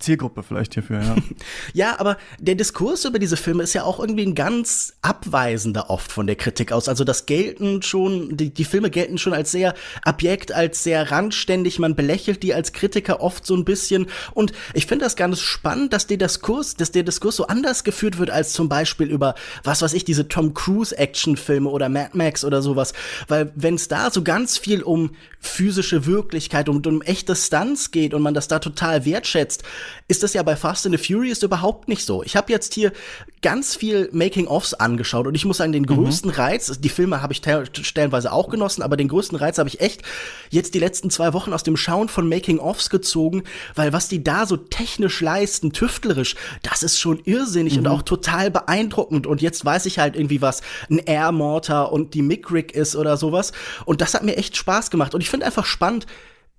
Zielgruppe 0.04 0.44
vielleicht 0.44 0.74
hierfür, 0.74 1.02
ja. 1.02 1.16
ja, 1.74 2.00
aber 2.00 2.18
der 2.40 2.56
Diskurs 2.56 3.06
über 3.06 3.20
diese 3.20 3.38
Filme 3.38 3.64
ist 3.64 3.74
ja 3.74 3.84
auch 3.84 4.00
irgendwie 4.00 4.26
ein 4.26 4.36
ganz 4.36 4.94
abweisender 5.02 5.90
oft 5.90 6.12
von 6.12 6.28
der 6.28 6.36
Kritik 6.36 6.72
aus. 6.72 6.88
Also 6.88 7.04
das 7.04 7.26
gelten 7.26 7.82
schon, 7.82 8.36
die, 8.38 8.54
die 8.54 8.66
Filme 8.66 8.90
gelten 8.90 9.18
schon 9.18 9.34
als 9.34 9.52
sehr 9.52 9.74
abjekt, 10.04 10.52
als 10.52 10.84
sehr 10.84 11.12
randständig. 11.12 11.80
Man 11.80 11.96
belächelt 11.96 12.44
die 12.44 12.54
als 12.54 12.74
Kritiker 12.74 13.22
oft 13.22 13.46
so 13.46 13.56
ein 13.56 13.66
bisschen. 13.66 14.08
Und 14.34 14.52
ich 14.74 14.86
finde 14.86 15.06
das 15.06 15.16
ganz 15.16 15.40
spannend, 15.40 15.94
dass 15.94 16.08
der 16.08 16.18
Diskurs, 16.18 16.76
dass 16.76 16.92
der 16.92 17.04
Diskurs 17.04 17.38
so 17.38 17.48
anders 17.48 17.84
geführt 17.84 18.18
wird 18.18 18.30
als 18.30 18.54
zum 18.54 18.70
Beispiel 18.70 19.10
über, 19.10 19.36
was 19.64 19.82
weiß 19.82 19.94
ich, 19.94 20.04
diese 20.04 20.28
Tom 20.28 20.54
Cruise 20.54 20.98
Actionfilme 20.98 21.70
oder 21.70 21.90
Mad 21.90 22.12
Max 22.14 22.44
oder 22.44 22.62
sowas. 22.62 22.94
Weil 23.28 23.52
wenn 23.56 23.76
es 23.76 23.88
da 23.88 24.12
so 24.12 24.24
ganz 24.24 24.58
viel 24.58 24.84
um 24.84 25.12
physische 25.40 26.06
Wirklichkeit 26.06 26.70
und 26.70 26.88
um 26.88 27.02
echte 27.02 27.36
Stunts 27.36 27.92
geht 27.92 28.14
und 28.14 28.22
man 28.22 28.34
das 28.34 28.48
da 28.48 28.60
total 28.60 29.06
wertschätzt, 29.06 29.64
ist 30.08 30.24
das 30.24 30.34
ja 30.34 30.44
bei 30.44 30.56
Fast 30.56 30.86
and 30.86 30.98
the 30.98 31.14
Furious 31.14 31.44
überhaupt 31.44 31.88
nicht 31.88 32.06
so. 32.06 32.24
Ich 32.24 32.36
habe 32.36 32.52
jetzt 32.52 32.74
hier 32.74 32.92
ganz 33.42 33.76
viel 33.76 34.10
Making-ofs 34.12 34.74
angeschaut 34.74 35.28
und 35.28 35.36
ich 35.36 35.46
muss 35.46 35.58
sagen, 35.58 35.72
den 35.72 35.84
mhm. 35.84 35.88
größten 35.88 36.32
mhm. 36.32 36.38
Reiz, 36.38 36.72
die 36.80 36.90
Filme 36.90 37.22
habe 37.22 37.34
ich 37.34 37.42
stellenweise 37.86 38.32
auch 38.32 38.50
genossen, 38.50 38.82
aber 38.82 38.98
den 38.98 39.08
größten 39.08 39.38
Reiz 39.38 39.58
habe 39.58 39.70
ich 39.70 39.82
echt 39.82 40.02
jetzt 40.50 40.74
die 40.74 40.80
letzten 40.80 41.10
zwei 41.10 41.34
Wochen 41.34 41.54
aus 41.54 41.64
dem 41.64 41.78
Schauen 41.78 42.10
von 42.10 42.28
Making-ofs 42.30 42.90
gezogen, 42.90 43.44
weil 43.76 43.94
was 43.94 44.08
die 44.08 44.24
da 44.24 44.46
so 44.46 44.58
technisch 44.58 45.22
leisten, 45.22 45.74
tüftlerisch, 45.74 46.36
das 46.62 46.84
ist 46.84 47.00
schon 47.00 47.20
irrsinnig 47.26 47.74
mhm. 47.74 47.80
und 47.80 47.88
auch 47.88 48.02
total 48.02 48.52
beeindruckend 48.52 49.28
und 49.28 49.42
jetzt 49.42 49.64
weiß 49.64 49.86
ich 49.86 50.00
halt 50.00 50.16
irgendwie 50.16 50.42
was 50.42 50.62
ein 50.90 51.00
Air 51.00 51.32
Mortar 51.32 51.92
und 51.92 52.14
die 52.14 52.22
Mick 52.22 52.52
Rig 52.52 52.74
ist 52.74 52.96
oder 52.96 53.18
sowas 53.18 53.52
und 53.86 54.02
das 54.02 54.14
hat 54.14 54.24
mir 54.24 54.38
echt 54.38 54.58
Spaß 54.58 54.90
gemacht 54.92 55.14
und 55.14 55.22
ich 55.22 55.30
finde 55.30 55.46
einfach 55.46 55.66
spannend, 55.66 56.08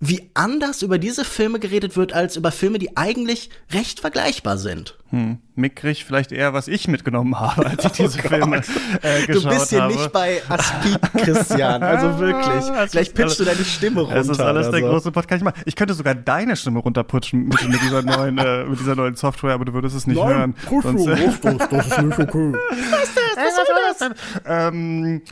wie 0.01 0.31
anders 0.35 0.83
über 0.83 0.99
diese 0.99 1.25
Filme 1.25 1.59
geredet 1.59 1.97
wird, 1.97 2.13
als 2.13 2.37
über 2.37 2.53
Filme, 2.53 2.79
die 2.79 2.97
eigentlich 2.97 3.49
recht 3.73 4.01
vergleichbar 4.01 4.59
sind. 4.59 4.99
Hm. 5.11 5.39
Mickrig 5.55 6.05
vielleicht 6.05 6.33
eher, 6.33 6.53
was 6.53 6.69
ich 6.69 6.89
mitgenommen 6.89 7.39
habe, 7.39 7.67
als 7.67 7.85
ich 7.85 7.93
diese 7.93 8.19
oh 8.19 8.29
Filme 8.29 8.57
äh, 9.03 9.27
geschaut 9.27 9.29
habe. 9.29 9.33
Du 9.33 9.49
bist 9.49 9.71
hier 9.71 9.83
habe. 9.83 9.95
nicht 9.95 10.13
bei 10.13 10.43
Aspid, 10.49 11.01
Christian. 11.13 11.83
Also 11.83 12.19
wirklich. 12.19 12.91
Gleich 12.91 13.15
pitchst 13.15 13.41
du 13.41 13.45
deine 13.45 13.65
Stimme 13.65 14.01
runter. 14.01 14.17
Das 14.17 14.29
ist 14.29 14.41
alles 14.41 14.71
der 14.71 14.81
so. 14.81 14.87
große 14.89 15.13
Podcast. 15.13 15.43
Ich, 15.43 15.67
ich 15.67 15.77
könnte 15.77 15.95
sogar 15.95 16.15
deine 16.15 16.57
Stimme 16.57 16.81
runterputschen 16.81 17.45
mit, 17.45 17.69
mit 17.69 17.81
dieser, 17.81 18.03
neuen, 18.03 18.37
äh, 18.39 18.65
mit 18.65 18.81
dieser 18.81 18.97
neuen 18.97 19.15
Software, 19.15 19.55
aber 19.55 19.65
du 19.65 19.73
würdest 19.73 19.97
es 19.97 20.07
nicht 20.07 20.19
Nein, 20.19 20.29
hören. 20.29 20.55
Sonst, 20.83 21.07
äh, 21.07 21.31
das, 21.41 21.69
das 21.69 21.87
ist 21.87 22.03
nicht 22.03 22.19
okay. 22.19 22.53
Was 22.91 23.03
ist 23.05 23.17
das? 23.17 23.37
Was 23.37 23.99
soll 23.99 24.11
das? 24.11 24.43
Ähm, 24.45 25.23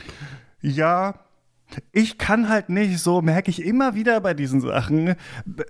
ja, 0.61 1.15
ich 1.91 2.17
kann 2.17 2.49
halt 2.49 2.69
nicht, 2.69 2.99
so 2.99 3.21
merke 3.21 3.49
ich 3.49 3.63
immer 3.63 3.95
wieder 3.95 4.19
bei 4.21 4.33
diesen 4.33 4.61
Sachen, 4.61 5.15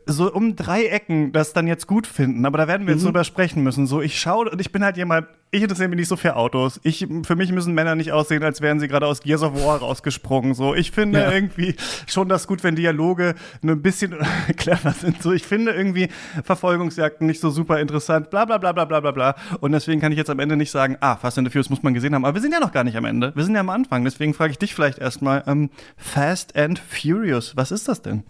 so 0.05 0.31
um 0.31 0.55
drei 0.55 0.85
Ecken 0.85 1.31
das 1.31 1.53
dann 1.53 1.67
jetzt 1.67 1.87
gut 1.87 2.07
finden. 2.07 2.45
Aber 2.45 2.57
da 2.57 2.67
werden 2.67 2.87
wir 2.87 2.93
jetzt 2.93 3.03
mhm. 3.03 3.07
drüber 3.07 3.23
sprechen 3.23 3.63
müssen. 3.63 3.87
So, 3.87 4.01
ich 4.01 4.19
schaue 4.19 4.49
und 4.49 4.61
ich 4.61 4.71
bin 4.71 4.83
halt 4.83 4.97
jemand, 4.97 5.27
ich 5.53 5.61
interessiere 5.61 5.87
mich 5.87 5.97
nicht 5.97 6.07
so 6.07 6.15
für 6.15 6.35
Autos. 6.35 6.79
Ich, 6.83 7.07
für 7.23 7.35
mich 7.35 7.51
müssen 7.51 7.75
Männer 7.75 7.93
nicht 7.93 8.11
aussehen, 8.11 8.43
als 8.43 8.61
wären 8.61 8.79
sie 8.79 8.87
gerade 8.87 9.05
aus 9.05 9.21
Gears 9.21 9.43
of 9.43 9.53
War 9.63 9.77
rausgesprungen. 9.77 10.55
So, 10.55 10.73
ich 10.73 10.89
finde 10.89 11.19
ja. 11.19 11.31
irgendwie 11.31 11.75
schon 12.07 12.27
das 12.27 12.47
gut, 12.47 12.63
wenn 12.63 12.75
Dialoge 12.75 13.35
nur 13.61 13.75
ein 13.75 13.83
bisschen 13.83 14.15
clever 14.57 14.93
sind. 14.93 15.21
So, 15.21 15.31
ich 15.31 15.43
finde 15.43 15.71
irgendwie 15.71 16.09
Verfolgungsjagden 16.43 17.27
nicht 17.27 17.39
so 17.39 17.51
super 17.51 17.79
interessant. 17.79 18.31
Bla 18.31 18.45
bla 18.45 18.57
bla 18.57 18.71
bla 18.71 18.85
bla 18.85 18.99
bla 18.99 19.11
bla. 19.11 19.35
Und 19.59 19.73
deswegen 19.73 20.01
kann 20.01 20.11
ich 20.11 20.17
jetzt 20.17 20.31
am 20.31 20.39
Ende 20.39 20.57
nicht 20.57 20.71
sagen, 20.71 20.97
ah, 21.01 21.17
Fast 21.17 21.37
and 21.37 21.47
the 21.47 21.51
Furious 21.51 21.69
muss 21.69 21.83
man 21.83 21.93
gesehen 21.93 22.15
haben. 22.15 22.25
Aber 22.25 22.33
wir 22.33 22.41
sind 22.41 22.51
ja 22.51 22.59
noch 22.59 22.71
gar 22.71 22.83
nicht 22.83 22.97
am 22.97 23.05
Ende. 23.05 23.31
Wir 23.35 23.43
sind 23.43 23.53
ja 23.53 23.61
am 23.61 23.69
Anfang. 23.69 24.03
Deswegen 24.05 24.33
frage 24.33 24.53
ich 24.53 24.57
dich 24.57 24.73
vielleicht 24.73 24.97
erstmal, 24.97 25.43
ähm, 25.45 25.69
Fast 25.97 26.55
and 26.55 26.79
Furious, 26.79 27.55
was 27.55 27.71
ist 27.71 27.87
das 27.87 28.01
denn? 28.01 28.23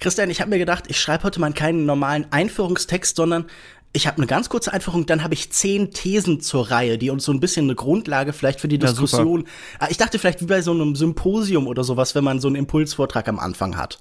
Christian, 0.00 0.30
ich 0.30 0.40
habe 0.40 0.50
mir 0.50 0.58
gedacht, 0.58 0.84
ich 0.88 1.00
schreibe 1.00 1.24
heute 1.24 1.40
mal 1.40 1.52
keinen 1.52 1.86
normalen 1.86 2.26
Einführungstext, 2.30 3.16
sondern 3.16 3.46
ich 3.92 4.06
habe 4.06 4.18
eine 4.18 4.26
ganz 4.26 4.48
kurze 4.48 4.72
Einführung, 4.72 5.06
dann 5.06 5.24
habe 5.24 5.34
ich 5.34 5.50
zehn 5.50 5.90
Thesen 5.90 6.40
zur 6.40 6.70
Reihe, 6.70 6.98
die 6.98 7.10
uns 7.10 7.24
so 7.24 7.32
ein 7.32 7.40
bisschen 7.40 7.66
eine 7.66 7.74
Grundlage 7.74 8.32
vielleicht 8.32 8.60
für 8.60 8.68
die 8.68 8.78
Diskussion. 8.78 9.46
Ja, 9.80 9.88
ich 9.90 9.96
dachte 9.96 10.18
vielleicht 10.18 10.40
wie 10.42 10.46
bei 10.46 10.60
so 10.60 10.72
einem 10.72 10.94
Symposium 10.94 11.66
oder 11.66 11.84
sowas, 11.84 12.14
wenn 12.14 12.24
man 12.24 12.40
so 12.40 12.48
einen 12.48 12.56
Impulsvortrag 12.56 13.28
am 13.28 13.38
Anfang 13.38 13.76
hat. 13.76 13.98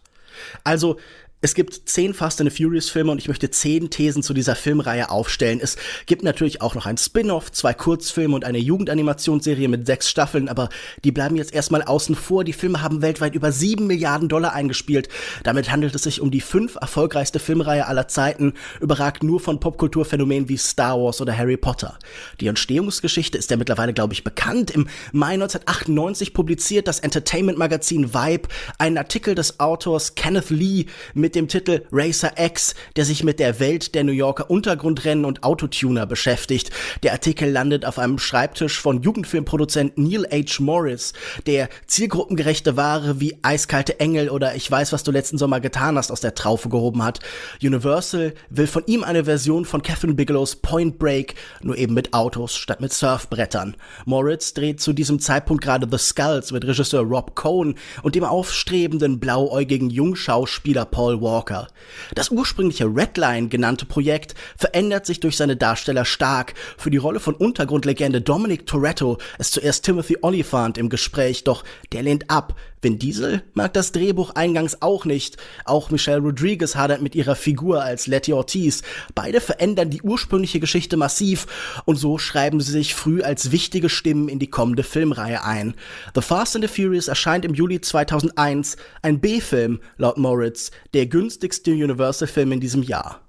Also 0.64 0.98
es 1.40 1.54
gibt 1.54 1.88
zehn 1.88 2.16
Fast 2.16 2.42
and 2.42 2.52
Furious 2.52 2.90
Filme 2.90 3.12
und 3.12 3.20
ich 3.20 3.28
möchte 3.28 3.52
zehn 3.52 3.92
Thesen 3.92 4.24
zu 4.24 4.34
dieser 4.34 4.56
Filmreihe 4.56 5.12
aufstellen. 5.12 5.60
Es 5.62 5.78
gibt 6.08 6.24
natürlich 6.24 6.64
auch 6.64 6.74
noch 6.74 6.88
ein 6.88 6.98
Spin-off, 6.98 7.52
zwei 7.52 7.76
Kurzfilme 7.76 8.34
und 8.34 8.44
eine 8.44 8.58
Jugendanimationsserie 8.58 9.68
mit 9.68 9.86
sechs 9.86 10.10
Staffeln, 10.10 10.50
aber 10.50 10.70
die 11.04 11.12
bleiben 11.12 11.36
jetzt 11.36 11.54
erstmal 11.54 11.84
außen 11.84 12.16
vor. 12.16 12.44
Die 12.44 12.54
Filme 12.54 12.82
haben 12.82 13.04
weltweit 13.04 13.36
über 13.36 13.52
sieben 13.52 13.86
Milliarden 13.86 14.30
Dollar 14.30 14.54
eingespielt. 14.54 15.10
Damit 15.44 15.72
handelt 15.72 15.94
es 15.94 16.02
sich 16.04 16.22
um 16.22 16.32
die 16.32 16.42
fünf 16.42 16.76
erfolgreichste 16.82 17.38
Filmreihe 17.38 17.86
aller 17.86 18.08
Zeiten, 18.08 18.54
überragt 18.82 19.22
nur 19.22 19.40
von 19.40 19.60
Popkulturphänomenen 19.60 20.50
wie 20.50 20.58
Star 20.58 21.00
Wars 21.00 21.22
oder 21.22 21.38
Harry 21.38 21.58
Potter. 21.58 22.00
Die 22.42 22.48
Entstehungsgeschichte 22.48 23.38
ist 23.38 23.52
ja 23.52 23.58
mittlerweile, 23.58 23.94
glaube 23.94 24.14
ich, 24.14 24.24
bekannt. 24.24 24.72
Im 24.72 24.88
Mai 25.12 25.36
1998 25.36 26.34
publiziert 26.34 26.88
das 26.88 27.00
Entertainment-Magazin 27.00 28.16
Vibe 28.16 28.50
einen 28.80 28.98
Artikel 28.98 29.36
des 29.36 29.60
Autors 29.60 30.16
Kenneth 30.16 30.50
Lee 30.50 30.88
mit 31.14 31.27
mit 31.28 31.36
dem 31.36 31.50
Titel 31.50 31.84
Racer 31.92 32.32
X, 32.38 32.74
der 32.96 33.04
sich 33.04 33.22
mit 33.22 33.42
der 33.42 33.60
Welt 33.60 33.96
der 33.96 34.06
New 34.06 34.14
Yorker 34.14 34.50
Untergrundrennen 34.50 35.26
und 35.26 35.44
Autotuner 35.44 36.06
beschäftigt. 36.06 36.72
Der 37.04 37.12
Artikel 37.12 37.52
landet 37.52 37.84
auf 37.84 38.00
einem 38.00 38.18
Schreibtisch 38.18 38.80
von 38.80 39.02
Jugendfilmproduzent 39.02 39.98
Neil 39.98 40.26
H. 40.32 40.64
Morris, 40.64 41.12
der 41.46 41.68
zielgruppengerechte 41.86 42.78
Ware 42.78 43.20
wie 43.20 43.38
Eiskalte 43.42 44.00
Engel 44.00 44.30
oder 44.30 44.56
Ich 44.56 44.72
weiß, 44.72 44.94
was 44.94 45.04
du 45.04 45.12
letzten 45.12 45.38
Sommer 45.38 45.60
getan 45.60 45.98
hast 45.98 46.14
aus 46.14 46.22
der 46.22 46.34
Traufe 46.34 46.70
gehoben 46.70 47.04
hat. 47.04 47.20
Universal 47.62 48.34
will 48.50 48.68
von 48.68 48.84
ihm 48.86 49.04
eine 49.04 49.26
Version 49.26 49.66
von 49.66 49.82
Kevin 49.82 50.16
Bigelows 50.16 50.56
Point 50.56 50.98
Break, 50.98 51.36
nur 51.62 51.78
eben 51.78 51.94
mit 51.94 52.14
Autos 52.14 52.56
statt 52.56 52.80
mit 52.80 52.94
Surfbrettern. 52.94 53.76
Moritz 54.06 54.54
dreht 54.54 54.80
zu 54.80 54.94
diesem 54.94 55.20
Zeitpunkt 55.20 55.62
gerade 55.62 55.90
The 55.92 55.98
Skulls 55.98 56.54
mit 56.54 56.64
Regisseur 56.64 57.02
Rob 57.02 57.36
Cohn 57.36 57.76
und 58.02 58.16
dem 58.16 58.24
aufstrebenden 58.24 59.20
blauäugigen 59.20 59.90
Jungschauspieler 59.90 60.86
Paul 60.86 61.17
Walker. 61.22 61.68
Das 62.16 62.30
ursprüngliche 62.30 62.86
Redline 62.86 63.48
genannte 63.48 63.86
Projekt 63.86 64.36
verändert 64.58 65.06
sich 65.06 65.20
durch 65.20 65.38
seine 65.38 65.56
Darsteller 65.56 66.06
stark. 66.06 66.54
Für 66.78 66.90
die 66.90 66.98
Rolle 66.98 67.20
von 67.20 67.36
Untergrundlegende 67.36 68.22
Dominic 68.22 68.66
Toretto 68.66 69.18
ist 69.40 69.54
zuerst 69.54 69.86
Timothy 69.86 70.18
Oliphant 70.22 70.78
im 70.78 70.90
Gespräch, 70.90 71.44
doch 71.44 71.64
der 71.92 72.04
lehnt 72.04 72.30
ab. 72.30 72.56
Vin 72.80 73.00
Diesel 73.00 73.42
mag 73.56 73.74
das 73.74 73.92
Drehbuch 73.92 74.36
eingangs 74.36 74.84
auch 74.84 75.06
nicht. 75.06 75.38
Auch 75.66 75.90
Michelle 75.90 76.22
Rodriguez 76.22 76.76
hadert 76.76 77.02
mit 77.02 77.16
ihrer 77.16 77.36
Figur 77.36 77.84
als 77.84 78.06
Letty 78.06 78.34
Ortiz. 78.34 78.84
Beide 79.16 79.42
verändern 79.42 79.90
die 79.90 80.04
ursprüngliche 80.04 80.60
Geschichte 80.60 80.96
massiv 80.96 81.48
und 81.86 81.96
so 81.96 82.20
schreiben 82.20 82.62
sie 82.62 82.72
sich 82.72 82.94
früh 82.94 83.24
als 83.24 83.52
wichtige 83.52 83.90
Stimmen 83.90 84.30
in 84.30 84.38
die 84.38 84.50
kommende 84.50 84.84
Filmreihe 84.84 85.44
ein. 85.44 85.74
The 86.14 86.22
Fast 86.22 86.56
and 86.56 86.64
the 86.64 86.74
Furious 86.74 87.08
erscheint 87.08 87.46
im 87.46 87.56
Juli 87.56 87.82
2001, 87.82 88.78
ein 89.02 89.20
B-Film 89.20 89.80
laut 89.98 90.18
Moritz, 90.18 90.70
der 90.94 91.07
günstigste 91.10 91.72
Universal-Film 91.72 92.52
in 92.54 92.60
diesem 92.60 92.84
Jahr. 92.84 93.22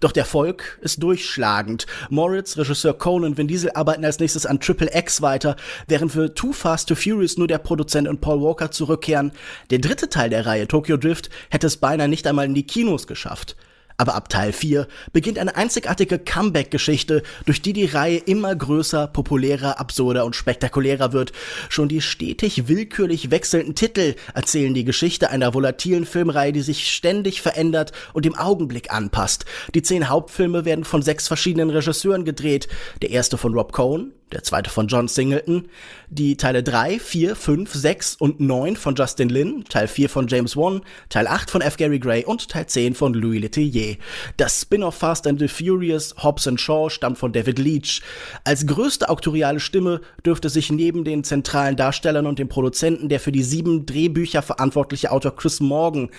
Doch 0.00 0.12
der 0.12 0.22
Erfolg 0.22 0.78
ist 0.82 1.02
durchschlagend. 1.02 1.86
Moritz, 2.10 2.56
Regisseur 2.56 2.94
Conan 2.94 3.30
und 3.30 3.38
Vin 3.38 3.48
Diesel 3.48 3.70
arbeiten 3.74 4.04
als 4.04 4.18
nächstes 4.18 4.46
an 4.46 4.60
Triple 4.60 4.90
X 4.92 5.22
weiter, 5.22 5.56
während 5.88 6.12
für 6.12 6.34
Too 6.34 6.52
Fast 6.52 6.88
to 6.88 6.94
Furious 6.94 7.36
nur 7.36 7.48
der 7.48 7.58
Produzent 7.58 8.08
und 8.08 8.20
Paul 8.20 8.42
Walker 8.42 8.70
zurückkehren. 8.70 9.32
Der 9.70 9.78
dritte 9.78 10.08
Teil 10.08 10.30
der 10.30 10.46
Reihe, 10.46 10.68
Tokyo 10.68 10.96
Drift, 10.96 11.30
hätte 11.50 11.66
es 11.66 11.76
beinahe 11.76 12.08
nicht 12.08 12.26
einmal 12.26 12.46
in 12.46 12.54
die 12.54 12.66
Kinos 12.66 13.06
geschafft. 13.06 13.56
Aber 13.96 14.14
ab 14.14 14.28
Teil 14.28 14.52
4 14.52 14.88
beginnt 15.12 15.38
eine 15.38 15.54
einzigartige 15.56 16.18
Comeback-Geschichte, 16.18 17.22
durch 17.46 17.62
die 17.62 17.72
die 17.72 17.84
Reihe 17.84 18.18
immer 18.18 18.54
größer, 18.54 19.06
populärer, 19.06 19.78
absurder 19.78 20.24
und 20.24 20.34
spektakulärer 20.34 21.12
wird. 21.12 21.32
Schon 21.68 21.88
die 21.88 22.00
stetig 22.00 22.66
willkürlich 22.66 23.30
wechselnden 23.30 23.74
Titel 23.74 24.16
erzählen 24.34 24.74
die 24.74 24.84
Geschichte 24.84 25.30
einer 25.30 25.54
volatilen 25.54 26.06
Filmreihe, 26.06 26.52
die 26.52 26.62
sich 26.62 26.90
ständig 26.90 27.40
verändert 27.40 27.92
und 28.12 28.24
dem 28.24 28.36
Augenblick 28.36 28.92
anpasst. 28.92 29.44
Die 29.74 29.82
zehn 29.82 30.08
Hauptfilme 30.08 30.64
werden 30.64 30.84
von 30.84 31.02
sechs 31.02 31.28
verschiedenen 31.28 31.70
Regisseuren 31.70 32.24
gedreht. 32.24 32.68
Der 33.02 33.10
erste 33.10 33.38
von 33.38 33.54
Rob 33.54 33.72
Cohen, 33.72 34.12
der 34.34 34.42
zweite 34.42 34.68
von 34.68 34.88
John 34.88 35.08
Singleton, 35.08 35.68
die 36.10 36.36
Teile 36.36 36.62
3, 36.62 36.98
4, 36.98 37.36
5, 37.36 37.72
6 37.72 38.16
und 38.16 38.40
9 38.40 38.76
von 38.76 38.94
Justin 38.94 39.28
Lin, 39.28 39.64
Teil 39.68 39.88
4 39.88 40.08
von 40.08 40.28
James 40.28 40.56
Wan, 40.56 40.82
Teil 41.08 41.26
8 41.26 41.50
von 41.50 41.62
F. 41.62 41.76
Gary 41.76 41.98
Gray 41.98 42.24
und 42.24 42.48
Teil 42.48 42.66
10 42.66 42.94
von 42.94 43.14
Louis 43.14 43.40
Letellier. 43.40 43.96
Das 44.36 44.60
Spin-off 44.60 44.96
Fast 44.96 45.26
and 45.26 45.38
the 45.38 45.48
Furious, 45.48 46.14
Hobbs 46.22 46.46
and 46.46 46.60
Shaw 46.60 46.90
stammt 46.90 47.18
von 47.18 47.32
David 47.32 47.58
Leach. 47.58 48.02
Als 48.42 48.66
größte 48.66 49.08
auktoriale 49.08 49.60
Stimme 49.60 50.00
dürfte 50.26 50.50
sich 50.50 50.70
neben 50.70 51.04
den 51.04 51.24
zentralen 51.24 51.76
Darstellern 51.76 52.26
und 52.26 52.38
dem 52.38 52.48
Produzenten 52.48 53.08
der 53.08 53.20
für 53.20 53.32
die 53.32 53.42
sieben 53.42 53.86
Drehbücher 53.86 54.42
verantwortliche 54.42 55.12
Autor 55.12 55.36
Chris 55.36 55.60
Morgan 55.60 56.10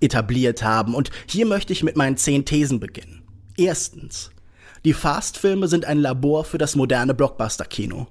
etabliert 0.00 0.62
haben. 0.62 0.94
Und 0.94 1.10
hier 1.26 1.46
möchte 1.46 1.72
ich 1.72 1.82
mit 1.82 1.96
meinen 1.96 2.16
zehn 2.16 2.44
Thesen 2.44 2.80
beginnen. 2.80 3.22
Erstens. 3.56 4.30
Die 4.84 4.94
Fast-Filme 4.94 5.68
sind 5.68 5.84
ein 5.84 5.98
Labor 5.98 6.44
für 6.44 6.58
das 6.58 6.74
moderne 6.74 7.14
Blockbuster-Kino. 7.14 8.08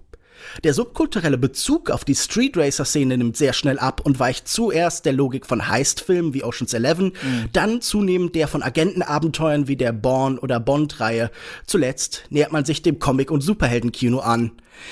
Der 0.64 0.74
subkulturelle 0.74 1.38
Bezug 1.38 1.90
auf 1.90 2.06
die 2.06 2.16
Street 2.16 2.58
Racer-Szene 2.58 3.18
nimmt 3.18 3.38
sehr 3.38 3.54
schnell 3.54 3.80
ab 3.80 4.02
und 4.04 4.20
weicht 4.20 4.48
zuerst 4.48 5.06
der 5.06 5.14
Logik 5.14 5.46
von 5.46 5.68
Heist-Filmen 5.68 6.34
wie 6.34 6.44
Ocean's 6.44 6.74
Eleven, 6.74 7.08
mhm. 7.08 7.50
dann 7.54 7.82
zunehmend 7.82 8.36
der 8.36 8.48
von 8.48 8.64
Agentenabenteuern 8.64 9.68
wie 9.68 9.78
der 9.78 9.94
Born- 9.94 10.40
oder 10.40 10.60
Bond-Reihe. 10.60 11.32
Zuletzt 11.66 12.24
nähert 12.30 12.52
man 12.52 12.66
sich 12.66 12.82
dem 12.82 13.00
Comic- 13.00 13.32
und 13.32 13.42
Superheldenkino 13.42 14.20
an. 14.20 14.52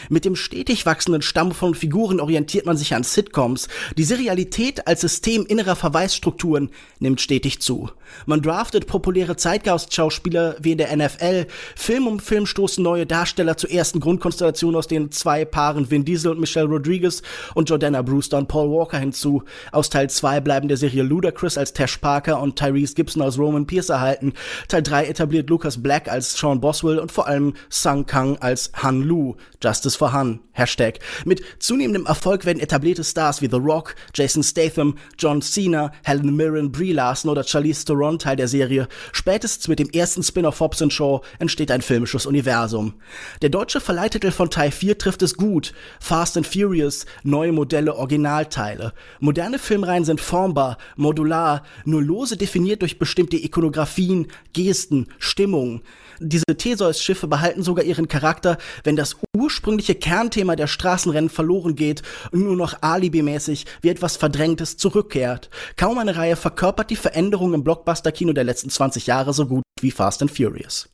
Mit 0.09 0.25
dem 0.25 0.35
stetig 0.35 0.85
wachsenden 0.85 1.21
Stamm 1.21 1.51
von 1.51 1.75
Figuren 1.75 2.19
orientiert 2.19 2.65
man 2.65 2.77
sich 2.77 2.93
an 2.93 3.03
Sitcoms. 3.03 3.67
Die 3.97 4.03
Serialität 4.03 4.87
als 4.87 5.01
System 5.01 5.45
innerer 5.45 5.75
Verweisstrukturen 5.75 6.69
nimmt 6.99 7.21
stetig 7.21 7.61
zu. 7.61 7.89
Man 8.25 8.41
draftet 8.41 8.87
populäre 8.87 9.35
Zeitgeist-Schauspieler 9.35 10.55
wie 10.61 10.71
in 10.73 10.77
der 10.77 10.95
NFL. 10.95 11.47
Film 11.75 12.07
um 12.07 12.19
Film 12.19 12.45
stoßen 12.45 12.83
neue 12.83 13.05
Darsteller 13.05 13.57
zur 13.57 13.71
ersten 13.71 13.99
Grundkonstellation 13.99 14.75
aus 14.75 14.87
den 14.87 15.11
zwei 15.11 15.38
Paaren 15.45 15.89
Vin 15.89 16.05
Diesel 16.05 16.31
und 16.31 16.39
Michelle 16.39 16.67
Rodriguez 16.67 17.21
und 17.55 17.69
Jordana 17.69 18.01
Brewster 18.01 18.37
und 18.37 18.47
Paul 18.47 18.69
Walker 18.69 18.97
hinzu. 18.97 19.43
Aus 19.71 19.89
Teil 19.89 20.09
2 20.09 20.39
bleiben 20.39 20.67
der 20.67 20.77
Serie 20.77 21.03
Ludacris 21.03 21.57
als 21.57 21.73
Tash 21.73 21.97
Parker 21.97 22.41
und 22.41 22.57
Tyrese 22.57 22.95
Gibson 22.95 23.21
als 23.21 23.37
Roman 23.37 23.65
Pierce 23.65 23.89
erhalten. 23.89 24.33
Teil 24.67 24.83
3 24.83 25.05
etabliert 25.05 25.49
Lucas 25.49 25.81
Black 25.81 26.07
als 26.07 26.37
Sean 26.37 26.61
Boswell 26.61 26.99
und 26.99 27.11
vor 27.11 27.27
allem 27.27 27.53
Sung 27.69 28.05
Kang 28.05 28.37
als 28.37 28.71
Han 28.81 29.01
Lu. 29.01 29.35
Justice 29.63 29.97
for 29.97 30.13
Han. 30.13 30.39
Hashtag. 30.53 30.99
Mit 31.25 31.41
zunehmendem 31.59 32.05
Erfolg 32.05 32.45
werden 32.45 32.59
etablierte 32.59 33.03
Stars 33.03 33.41
wie 33.41 33.49
The 33.49 33.57
Rock, 33.57 33.95
Jason 34.13 34.43
Statham, 34.43 34.95
John 35.17 35.41
Cena, 35.41 35.91
Helen 36.03 36.35
Mirren, 36.35 36.71
Brie 36.71 36.91
Larson 36.91 37.31
oder 37.31 37.43
Charlize 37.43 37.85
Theron 37.85 38.19
Teil 38.19 38.35
der 38.35 38.47
Serie. 38.47 38.87
Spätestens 39.13 39.67
mit 39.67 39.79
dem 39.79 39.89
ersten 39.89 40.21
Spin-off 40.21 40.59
Hobbs 40.59 40.83
Shaw 40.91 41.21
entsteht 41.39 41.71
ein 41.71 41.81
filmisches 41.81 42.25
Universum. 42.25 42.93
Der 43.41 43.49
deutsche 43.49 43.79
Verleihtitel 43.79 44.31
von 44.31 44.49
Teil 44.49 44.71
4 44.71 44.97
trifft 44.97 45.21
es 45.21 45.28
gut. 45.35 45.73
Fast 45.99 46.37
and 46.37 46.47
Furious, 46.47 47.05
neue 47.23 47.51
Modelle, 47.51 47.95
Originalteile. 47.95 48.93
Moderne 49.19 49.59
Filmreihen 49.59 50.05
sind 50.05 50.21
formbar, 50.21 50.77
modular, 50.95 51.63
nur 51.85 52.01
lose 52.01 52.37
definiert 52.37 52.81
durch 52.81 52.99
bestimmte 52.99 53.37
Ikonografien, 53.37 54.27
Gesten, 54.53 55.07
Stimmungen. 55.19 55.81
Diese 56.19 56.45
Theseus-Schiffe 56.45 57.27
behalten 57.27 57.63
sogar 57.63 57.85
ihren 57.85 58.07
Charakter, 58.09 58.57
wenn 58.83 58.97
das 58.97 59.15
ursprüngliche 59.35 59.95
Kernthema 59.95 60.55
der 60.55 60.67
Straßenrennen 60.67 61.29
verloren 61.29 61.75
geht 61.75 62.03
und 62.31 62.43
nur 62.43 62.57
noch 62.57 62.81
alibimäßig 62.81 63.65
wie 63.81 63.89
etwas 63.89 64.17
Verdrängtes 64.17 64.75
zurückkehrt. 64.77 65.49
Kaum 65.77 65.97
eine 65.97 66.17
Reihe 66.17 66.35
verkörpert 66.35 66.89
die 66.89 66.97
Veränderung 66.97 67.53
im 67.53 67.63
Blockbuster-Kino 67.63 68.33
der 68.33 68.43
letzten 68.43 68.69
20 68.69 69.07
Jahre 69.07 69.33
so 69.33 69.45
gut 69.45 69.63
wie 69.79 69.91
Fast 69.91 70.21
and 70.21 70.31
Furious. 70.31 70.89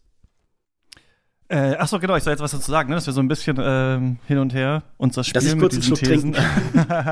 Äh, 1.47 1.75
achso, 1.75 1.99
genau, 1.99 2.15
ich 2.15 2.23
soll 2.23 2.33
jetzt 2.33 2.41
was 2.41 2.51
dazu 2.51 2.71
sagen, 2.71 2.89
ne? 2.89 2.95
dass 2.95 3.05
wir 3.05 3.13
so 3.13 3.21
ein 3.21 3.27
bisschen 3.27 3.57
ähm, 3.61 4.17
hin 4.25 4.39
und 4.39 4.51
her 4.55 4.81
uns 4.97 5.13
das 5.13 5.27
spielen 5.27 5.59
mit 5.59 5.73
diesen 5.73 5.93
Thesen. 5.93 6.35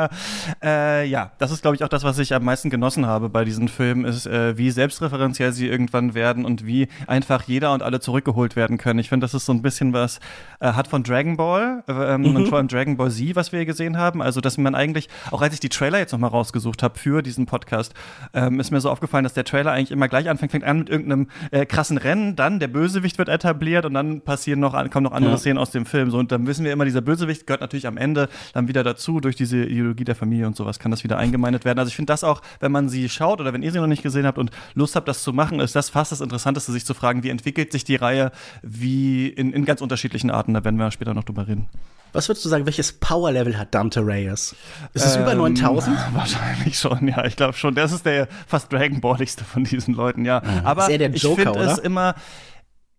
äh, 0.64 1.06
ja, 1.06 1.32
das 1.38 1.52
ist, 1.52 1.62
glaube 1.62 1.76
ich, 1.76 1.84
auch 1.84 1.88
das, 1.88 2.04
was 2.04 2.18
ich 2.18 2.34
am 2.34 2.44
meisten 2.44 2.72
genossen 2.72 3.06
habe 3.06 3.30
bei 3.30 3.46
diesen 3.46 3.68
Filmen, 3.68 4.06
ist, 4.06 4.26
äh, 4.26 4.58
wie 4.58 4.72
selbstreferenziell 4.72 5.54
sie 5.54 5.68
irgendwann 5.68 6.16
werden 6.16 6.46
und 6.46 6.66
wie 6.66 6.88
einfach 7.06 7.44
jeder 7.44 7.74
und 7.74 7.84
alle 7.84 8.00
zurückgeholt 8.00 8.56
werden 8.56 8.80
können. 8.80 8.98
Ich 8.98 9.10
finde, 9.10 9.24
das 9.24 9.36
ist 9.36 9.46
so 9.46 9.54
ein 9.54 9.62
bisschen 9.62 9.94
was, 9.94 10.20
äh, 10.60 10.74
hat 10.74 10.88
von 10.88 11.04
Dragon 11.04 11.38
Ball 11.38 11.84
ähm, 11.88 12.22
mhm. 12.22 12.36
und 12.36 12.48
vor 12.48 12.58
allem 12.58 12.68
Dragon 12.68 12.98
Ball 12.98 13.12
Z, 13.12 13.36
was 13.36 13.52
wir 13.52 13.60
hier 13.60 13.68
gesehen 13.68 13.98
haben. 13.98 14.24
Also, 14.24 14.42
dass 14.42 14.58
man 14.58 14.74
eigentlich, 14.74 15.10
auch 15.30 15.44
als 15.44 15.54
ich 15.54 15.60
die 15.60 15.70
Trailer 15.70 16.00
jetzt 16.00 16.12
nochmal 16.12 16.32
rausgesucht 16.32 16.82
habe 16.82 16.98
für 16.98 17.22
diesen 17.22 17.46
Podcast, 17.46 17.94
ähm, 18.34 18.60
ist 18.60 18.72
mir 18.72 18.82
so 18.82 18.90
aufgefallen, 18.90 19.26
dass 19.26 19.36
der 19.36 19.46
Trailer 19.46 19.74
eigentlich 19.74 19.92
immer 19.92 20.08
gleich 20.08 20.28
anfängt, 20.28 20.54
fängt 20.54 20.64
an 20.64 20.80
mit 20.80 20.90
irgendeinem 20.90 21.28
äh, 21.52 21.68
krassen 21.68 22.00
Rennen, 22.00 22.36
dann 22.36 22.60
der 22.60 22.68
Bösewicht 22.68 23.20
wird 23.20 23.30
etabliert 23.30 23.86
und 23.86 23.94
dann 23.94 24.23
passieren 24.26 24.60
noch, 24.60 24.74
kommen 24.90 25.04
noch 25.04 25.12
andere 25.12 25.34
ja. 25.34 25.38
Szenen 25.38 25.58
aus 25.58 25.72
dem 25.72 25.86
Film. 25.86 26.12
So, 26.12 26.18
und 26.18 26.32
dann 26.32 26.48
wissen 26.48 26.66
wir 26.66 26.72
immer, 26.72 26.86
dieser 26.86 27.02
Bösewicht 27.02 27.48
gehört 27.48 27.62
natürlich 27.62 27.88
am 27.88 27.98
Ende 27.98 28.30
dann 28.54 28.68
wieder 28.68 28.84
dazu, 28.84 29.20
durch 29.20 29.36
diese 29.36 29.64
Ideologie 29.64 30.04
der 30.04 30.16
Familie 30.16 30.48
und 30.48 30.56
sowas 30.56 30.80
kann 30.80 30.92
das 30.92 31.04
wieder 31.04 31.18
eingemeindet 31.18 31.66
werden. 31.66 31.80
Also 31.80 31.90
ich 31.90 31.96
finde 31.96 32.12
das 32.12 32.24
auch, 32.24 32.42
wenn 32.60 32.72
man 32.72 32.90
sie 32.90 33.10
schaut 33.10 33.42
oder 33.42 33.54
wenn 33.54 33.64
ihr 33.64 33.72
sie 33.72 33.80
noch 33.80 33.88
nicht 33.88 34.04
gesehen 34.04 34.26
habt 34.26 34.38
und 34.38 34.52
Lust 34.74 34.96
habt, 34.96 35.08
das 35.08 35.24
zu 35.24 35.34
machen, 35.34 35.60
ist 35.60 35.76
das 35.76 35.90
fast 35.90 36.12
das 36.12 36.22
Interessanteste, 36.22 36.72
sich 36.72 36.86
zu 36.86 36.94
fragen, 36.94 37.24
wie 37.24 37.30
entwickelt 37.30 37.72
sich 37.72 37.84
die 37.84 37.96
Reihe, 37.96 38.32
wie 38.62 39.28
in, 39.28 39.54
in 39.54 39.66
ganz 39.66 39.82
unterschiedlichen 39.82 40.32
Arten. 40.32 40.54
Da 40.54 40.64
werden 40.64 40.78
wir 40.78 40.92
später 40.92 41.14
noch 41.14 41.24
drüber 41.24 41.48
reden. 41.48 41.68
Was 42.14 42.30
würdest 42.30 42.46
du 42.46 42.50
sagen, 42.50 42.68
welches 42.68 42.94
Power-Level 42.94 43.58
hat 43.58 43.74
Dante 43.74 44.06
Reyes? 44.06 44.56
Ist 44.94 45.06
es 45.06 45.16
ähm, 45.16 45.24
über 45.24 45.34
9000? 45.34 45.98
Wahrscheinlich 46.14 46.78
schon, 46.78 47.08
ja. 47.08 47.26
Ich 47.26 47.36
glaube 47.36 47.54
schon. 47.54 47.74
Das 47.74 47.92
ist 47.92 48.06
der 48.06 48.28
fast 48.48 48.72
Dragon 48.72 49.02
Balligste 49.02 49.44
von 49.44 49.64
diesen 49.64 49.96
Leuten, 49.96 50.24
ja. 50.24 50.42
Mhm. 50.42 50.66
Aber 50.66 50.90
ich 50.90 51.00
finde 51.00 51.60
es 51.60 51.80
immer, 51.80 52.14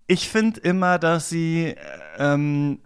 ich 0.06 0.28
finde 0.28 0.60
immer, 0.60 0.98
dass 0.98 1.28
sie 1.28 1.74
ähm, 2.18 2.80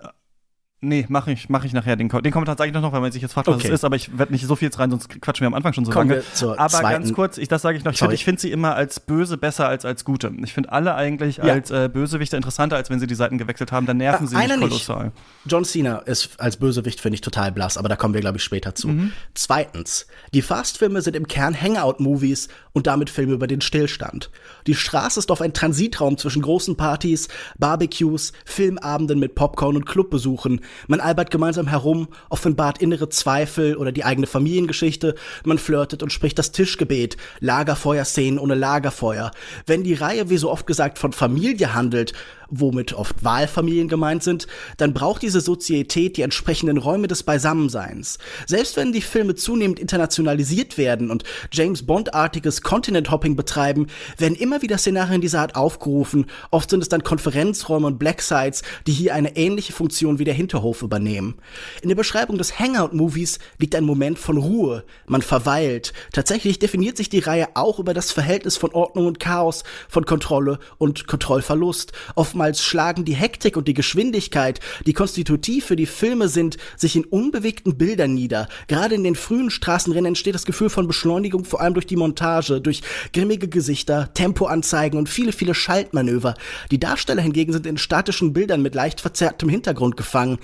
Nee, 0.80 1.06
mache 1.08 1.32
ich, 1.32 1.48
mach 1.48 1.64
ich 1.64 1.72
nachher. 1.72 1.96
Den, 1.96 2.08
den 2.08 2.32
Kommentar 2.32 2.56
sage 2.56 2.70
ich 2.70 2.74
noch, 2.74 2.92
weil 2.92 3.00
man 3.00 3.10
sich 3.10 3.20
jetzt 3.20 3.32
fragt, 3.32 3.48
was 3.48 3.56
okay. 3.56 3.66
es 3.66 3.74
ist, 3.74 3.84
aber 3.84 3.96
ich 3.96 4.16
werde 4.16 4.30
nicht 4.30 4.46
so 4.46 4.54
viel 4.54 4.66
jetzt 4.66 4.78
rein, 4.78 4.90
sonst 4.90 5.08
quatschen 5.20 5.42
wir 5.42 5.48
am 5.48 5.54
Anfang 5.54 5.72
schon 5.72 5.84
so 5.84 5.90
Kommen 5.90 6.10
lange. 6.10 6.22
aber 6.56 6.68
zweiten. 6.68 7.02
ganz 7.02 7.12
kurz, 7.12 7.36
ich, 7.36 7.48
das 7.48 7.62
sage 7.62 7.78
ich 7.78 7.84
noch, 7.84 7.92
ich 7.92 7.98
finde 7.98 8.16
find 8.16 8.38
sie 8.38 8.52
immer 8.52 8.76
als 8.76 9.00
böse 9.00 9.38
besser 9.38 9.66
als 9.66 9.84
als 9.84 10.04
gute. 10.04 10.32
Ich 10.44 10.52
finde 10.52 10.70
alle 10.70 10.94
eigentlich 10.94 11.38
ja. 11.38 11.44
als 11.44 11.72
äh, 11.72 11.90
Bösewichte 11.92 12.36
interessanter, 12.36 12.76
als 12.76 12.90
wenn 12.90 13.00
sie 13.00 13.08
die 13.08 13.16
Seiten 13.16 13.38
gewechselt 13.38 13.72
haben. 13.72 13.86
Dann 13.86 13.96
nerven 13.96 14.26
äh, 14.26 14.28
sie 14.28 14.36
mich 14.36 14.48
kolossal. 14.48 15.04
Nicht. 15.06 15.16
John 15.46 15.64
Cena 15.64 15.98
ist 15.98 16.38
als 16.38 16.58
Bösewicht, 16.58 17.00
finde 17.00 17.16
ich, 17.16 17.22
total 17.22 17.50
blass, 17.50 17.76
aber 17.76 17.88
da 17.88 17.96
kommen 17.96 18.14
wir, 18.14 18.20
glaube 18.20 18.36
ich, 18.36 18.44
später 18.44 18.76
zu. 18.76 18.86
Mhm. 18.86 19.12
Zweitens, 19.34 20.06
die 20.32 20.42
Fast-Filme 20.42 21.02
sind 21.02 21.16
im 21.16 21.26
Kern 21.26 21.60
Hangout-Movies 21.60 22.48
und 22.72 22.86
damit 22.86 23.10
Filme 23.10 23.32
über 23.32 23.48
den 23.48 23.60
Stillstand. 23.60 24.30
Die 24.68 24.76
Straße 24.76 25.18
ist 25.18 25.32
oft 25.32 25.42
ein 25.42 25.54
Transitraum 25.54 26.18
zwischen 26.18 26.42
großen 26.42 26.76
Partys, 26.76 27.26
Barbecues, 27.58 28.32
Filmabenden 28.44 29.18
mit 29.18 29.34
Popcorn 29.34 29.74
und 29.74 29.84
Clubbesuchen, 29.84 30.60
man 30.86 31.00
albert 31.00 31.30
gemeinsam 31.30 31.66
herum, 31.66 32.08
offenbart 32.28 32.80
innere 32.80 33.08
Zweifel 33.08 33.76
oder 33.76 33.92
die 33.92 34.04
eigene 34.04 34.26
Familiengeschichte, 34.26 35.14
man 35.44 35.58
flirtet 35.58 36.02
und 36.02 36.12
spricht 36.12 36.38
das 36.38 36.52
Tischgebet, 36.52 37.16
Lagerfeuerszenen 37.40 38.38
ohne 38.38 38.54
Lagerfeuer. 38.54 39.30
Wenn 39.66 39.84
die 39.84 39.94
Reihe, 39.94 40.30
wie 40.30 40.38
so 40.38 40.50
oft 40.50 40.66
gesagt, 40.66 40.98
von 40.98 41.12
Familie 41.12 41.74
handelt, 41.74 42.12
womit 42.50 42.92
oft 42.94 43.24
Wahlfamilien 43.24 43.88
gemeint 43.88 44.22
sind, 44.22 44.46
dann 44.76 44.94
braucht 44.94 45.22
diese 45.22 45.40
Sozietät 45.40 46.16
die 46.16 46.22
entsprechenden 46.22 46.78
Räume 46.78 47.08
des 47.08 47.22
Beisammenseins. 47.22 48.18
Selbst 48.46 48.76
wenn 48.76 48.92
die 48.92 49.02
Filme 49.02 49.34
zunehmend 49.34 49.78
internationalisiert 49.78 50.78
werden 50.78 51.10
und 51.10 51.24
James 51.52 51.86
Bond-artiges 51.86 52.62
Continent-Hopping 52.62 53.36
betreiben, 53.36 53.86
werden 54.16 54.36
immer 54.36 54.62
wieder 54.62 54.78
Szenarien 54.78 55.20
dieser 55.20 55.40
Art 55.40 55.56
aufgerufen. 55.56 56.26
Oft 56.50 56.70
sind 56.70 56.82
es 56.82 56.88
dann 56.88 57.02
Konferenzräume 57.02 57.86
und 57.86 57.98
Blacksites, 57.98 58.62
die 58.86 58.92
hier 58.92 59.14
eine 59.14 59.36
ähnliche 59.36 59.72
Funktion 59.72 60.18
wie 60.18 60.24
der 60.24 60.34
Hinterhof 60.34 60.82
übernehmen. 60.82 61.36
In 61.82 61.88
der 61.88 61.96
Beschreibung 61.96 62.38
des 62.38 62.58
Hangout-Movies 62.58 63.38
liegt 63.58 63.74
ein 63.74 63.84
Moment 63.84 64.18
von 64.18 64.38
Ruhe. 64.38 64.84
Man 65.06 65.22
verweilt. 65.22 65.92
Tatsächlich 66.12 66.58
definiert 66.58 66.96
sich 66.96 67.08
die 67.08 67.18
Reihe 67.18 67.48
auch 67.54 67.78
über 67.78 67.94
das 67.94 68.12
Verhältnis 68.12 68.56
von 68.56 68.72
Ordnung 68.72 69.06
und 69.06 69.20
Chaos, 69.20 69.64
von 69.88 70.06
Kontrolle 70.06 70.58
und 70.78 71.06
Kontrollverlust. 71.06 71.92
Oft 72.14 72.34
oftmals 72.38 72.62
schlagen 72.62 73.04
die 73.04 73.16
Hektik 73.16 73.56
und 73.56 73.66
die 73.66 73.74
Geschwindigkeit, 73.74 74.60
die 74.86 74.92
konstitutiv 74.92 75.66
für 75.66 75.74
die 75.74 75.86
Filme 75.86 76.28
sind, 76.28 76.56
sich 76.76 76.94
in 76.94 77.04
unbewegten 77.04 77.76
Bildern 77.76 78.14
nieder. 78.14 78.46
Gerade 78.68 78.94
in 78.94 79.02
den 79.02 79.16
frühen 79.16 79.50
Straßenrennen 79.50 80.06
entsteht 80.06 80.36
das 80.36 80.44
Gefühl 80.44 80.70
von 80.70 80.86
Beschleunigung 80.86 81.44
vor 81.44 81.60
allem 81.60 81.74
durch 81.74 81.86
die 81.86 81.96
Montage, 81.96 82.60
durch 82.60 82.82
grimmige 83.12 83.48
Gesichter, 83.48 84.14
Tempoanzeigen 84.14 85.00
und 85.00 85.08
viele, 85.08 85.32
viele 85.32 85.52
Schaltmanöver. 85.52 86.34
Die 86.70 86.78
Darsteller 86.78 87.22
hingegen 87.22 87.52
sind 87.52 87.66
in 87.66 87.76
statischen 87.76 88.32
Bildern 88.32 88.62
mit 88.62 88.76
leicht 88.76 89.00
verzerrtem 89.00 89.48
Hintergrund 89.48 89.96
gefangen. 89.96 90.38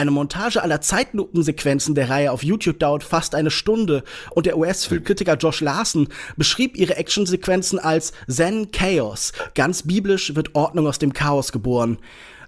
Eine 0.00 0.12
Montage 0.12 0.62
aller 0.62 0.80
Zeitlupensequenzen 0.80 1.94
der 1.94 2.08
Reihe 2.08 2.32
auf 2.32 2.42
YouTube 2.42 2.78
dauert 2.78 3.04
fast 3.04 3.34
eine 3.34 3.50
Stunde 3.50 4.02
und 4.30 4.46
der 4.46 4.56
US-Filmkritiker 4.56 5.34
Josh 5.34 5.60
Larson 5.60 6.08
beschrieb 6.38 6.74
ihre 6.74 6.96
Actionsequenzen 6.96 7.78
als 7.78 8.14
Zen 8.26 8.70
Chaos. 8.72 9.34
Ganz 9.54 9.82
biblisch 9.82 10.34
wird 10.34 10.54
Ordnung 10.54 10.86
aus 10.86 10.98
dem 10.98 11.12
Chaos 11.12 11.52
geboren. 11.52 11.98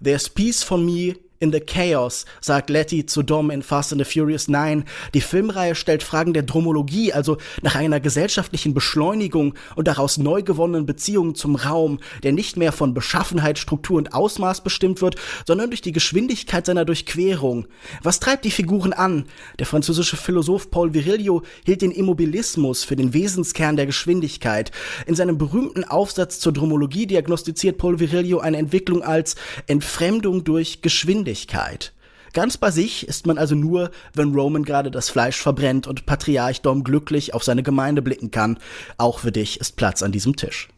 There's 0.03 0.31
peace 0.31 0.62
for 0.62 0.79
me 0.79 1.17
in 1.42 1.52
the 1.52 1.61
Chaos, 1.61 2.24
sagt 2.40 2.70
Letty 2.70 3.05
zu 3.05 3.24
Dom 3.24 3.50
in 3.50 3.62
Fast 3.62 3.92
and 3.92 4.00
the 4.00 4.11
Furious 4.11 4.46
9. 4.46 4.85
Die 5.12 5.20
Filmreihe 5.20 5.74
stellt 5.74 6.05
Fragen 6.05 6.33
der 6.33 6.44
Dromologie, 6.44 7.12
also 7.12 7.37
nach 7.62 7.74
einer 7.74 7.98
gesellschaftlichen 7.98 8.74
Beschleunigung 8.74 9.55
und 9.74 9.88
daraus 9.88 10.18
neu 10.18 10.42
gewonnenen 10.42 10.87
Beziehungen 10.87 11.35
zum 11.35 11.57
Raum, 11.57 11.98
der 12.22 12.31
nicht 12.31 12.57
mehr 12.57 12.70
von 12.70 12.94
Beschaffenheit, 12.94 13.59
Struktur 13.59 13.98
und 13.98 14.14
Ausmaß 14.14 14.62
bestimmt 14.62 15.02
wird, 15.02 15.16
sondern 15.44 15.70
durch 15.70 15.83
die 15.83 15.90
Geschwindigkeit 15.90 16.64
seiner 16.64 16.85
Durchquerung. 16.85 17.66
Was 18.05 18.20
treibt 18.20 18.44
die 18.44 18.52
Figuren 18.52 18.92
an? 18.92 19.24
Der 19.59 19.66
französische 19.66 20.16
Philosoph 20.16 20.70
Paul 20.70 20.94
Virilio 20.94 21.42
hielt 21.66 21.83
den 21.83 21.90
Immobilismus 21.90 22.85
für 22.85 22.94
den 22.94 23.14
Wesenskern 23.14 23.74
der 23.74 23.87
Geschwindigkeit. 23.87 24.70
In 25.07 25.16
seinem 25.16 25.38
berühmten 25.38 25.83
Aufsatz 25.83 26.38
zur 26.38 26.52
Dromologie 26.52 27.09
diagnostiziert 27.09 27.78
Paul 27.78 27.98
Virilio 27.98 28.38
eine 28.38 28.59
Entwicklung 28.59 29.02
als 29.02 29.35
Entfremdung 29.66 30.44
durch 30.44 30.83
Geschwindigkeit. 30.83 31.32
Öffentlichkeit. 31.33 31.92
Ganz 32.35 32.57
bei 32.57 32.71
sich 32.71 33.09
ist 33.09 33.27
man 33.27 33.37
also 33.38 33.55
nur, 33.55 33.90
wenn 34.14 34.35
Roman 34.35 34.64
gerade 34.64 34.90
das 34.90 35.11
Fleisch 35.11 35.37
verbrennt 35.37 35.87
und 35.87 36.07
Patriarch 36.07 36.62
Dom 36.62 36.83
glücklich 36.85 37.35
auf 37.35 37.45
seine 37.45 37.62
Gemeinde 37.62 38.01
blicken 38.01 38.31
kann. 38.31 38.59
Auch 38.97 39.18
für 39.18 39.33
dich 39.33 39.61
ist 39.61 39.77
Platz 39.77 40.03
an 40.03 40.12
diesem 40.12 40.37
Tisch. 40.37 40.68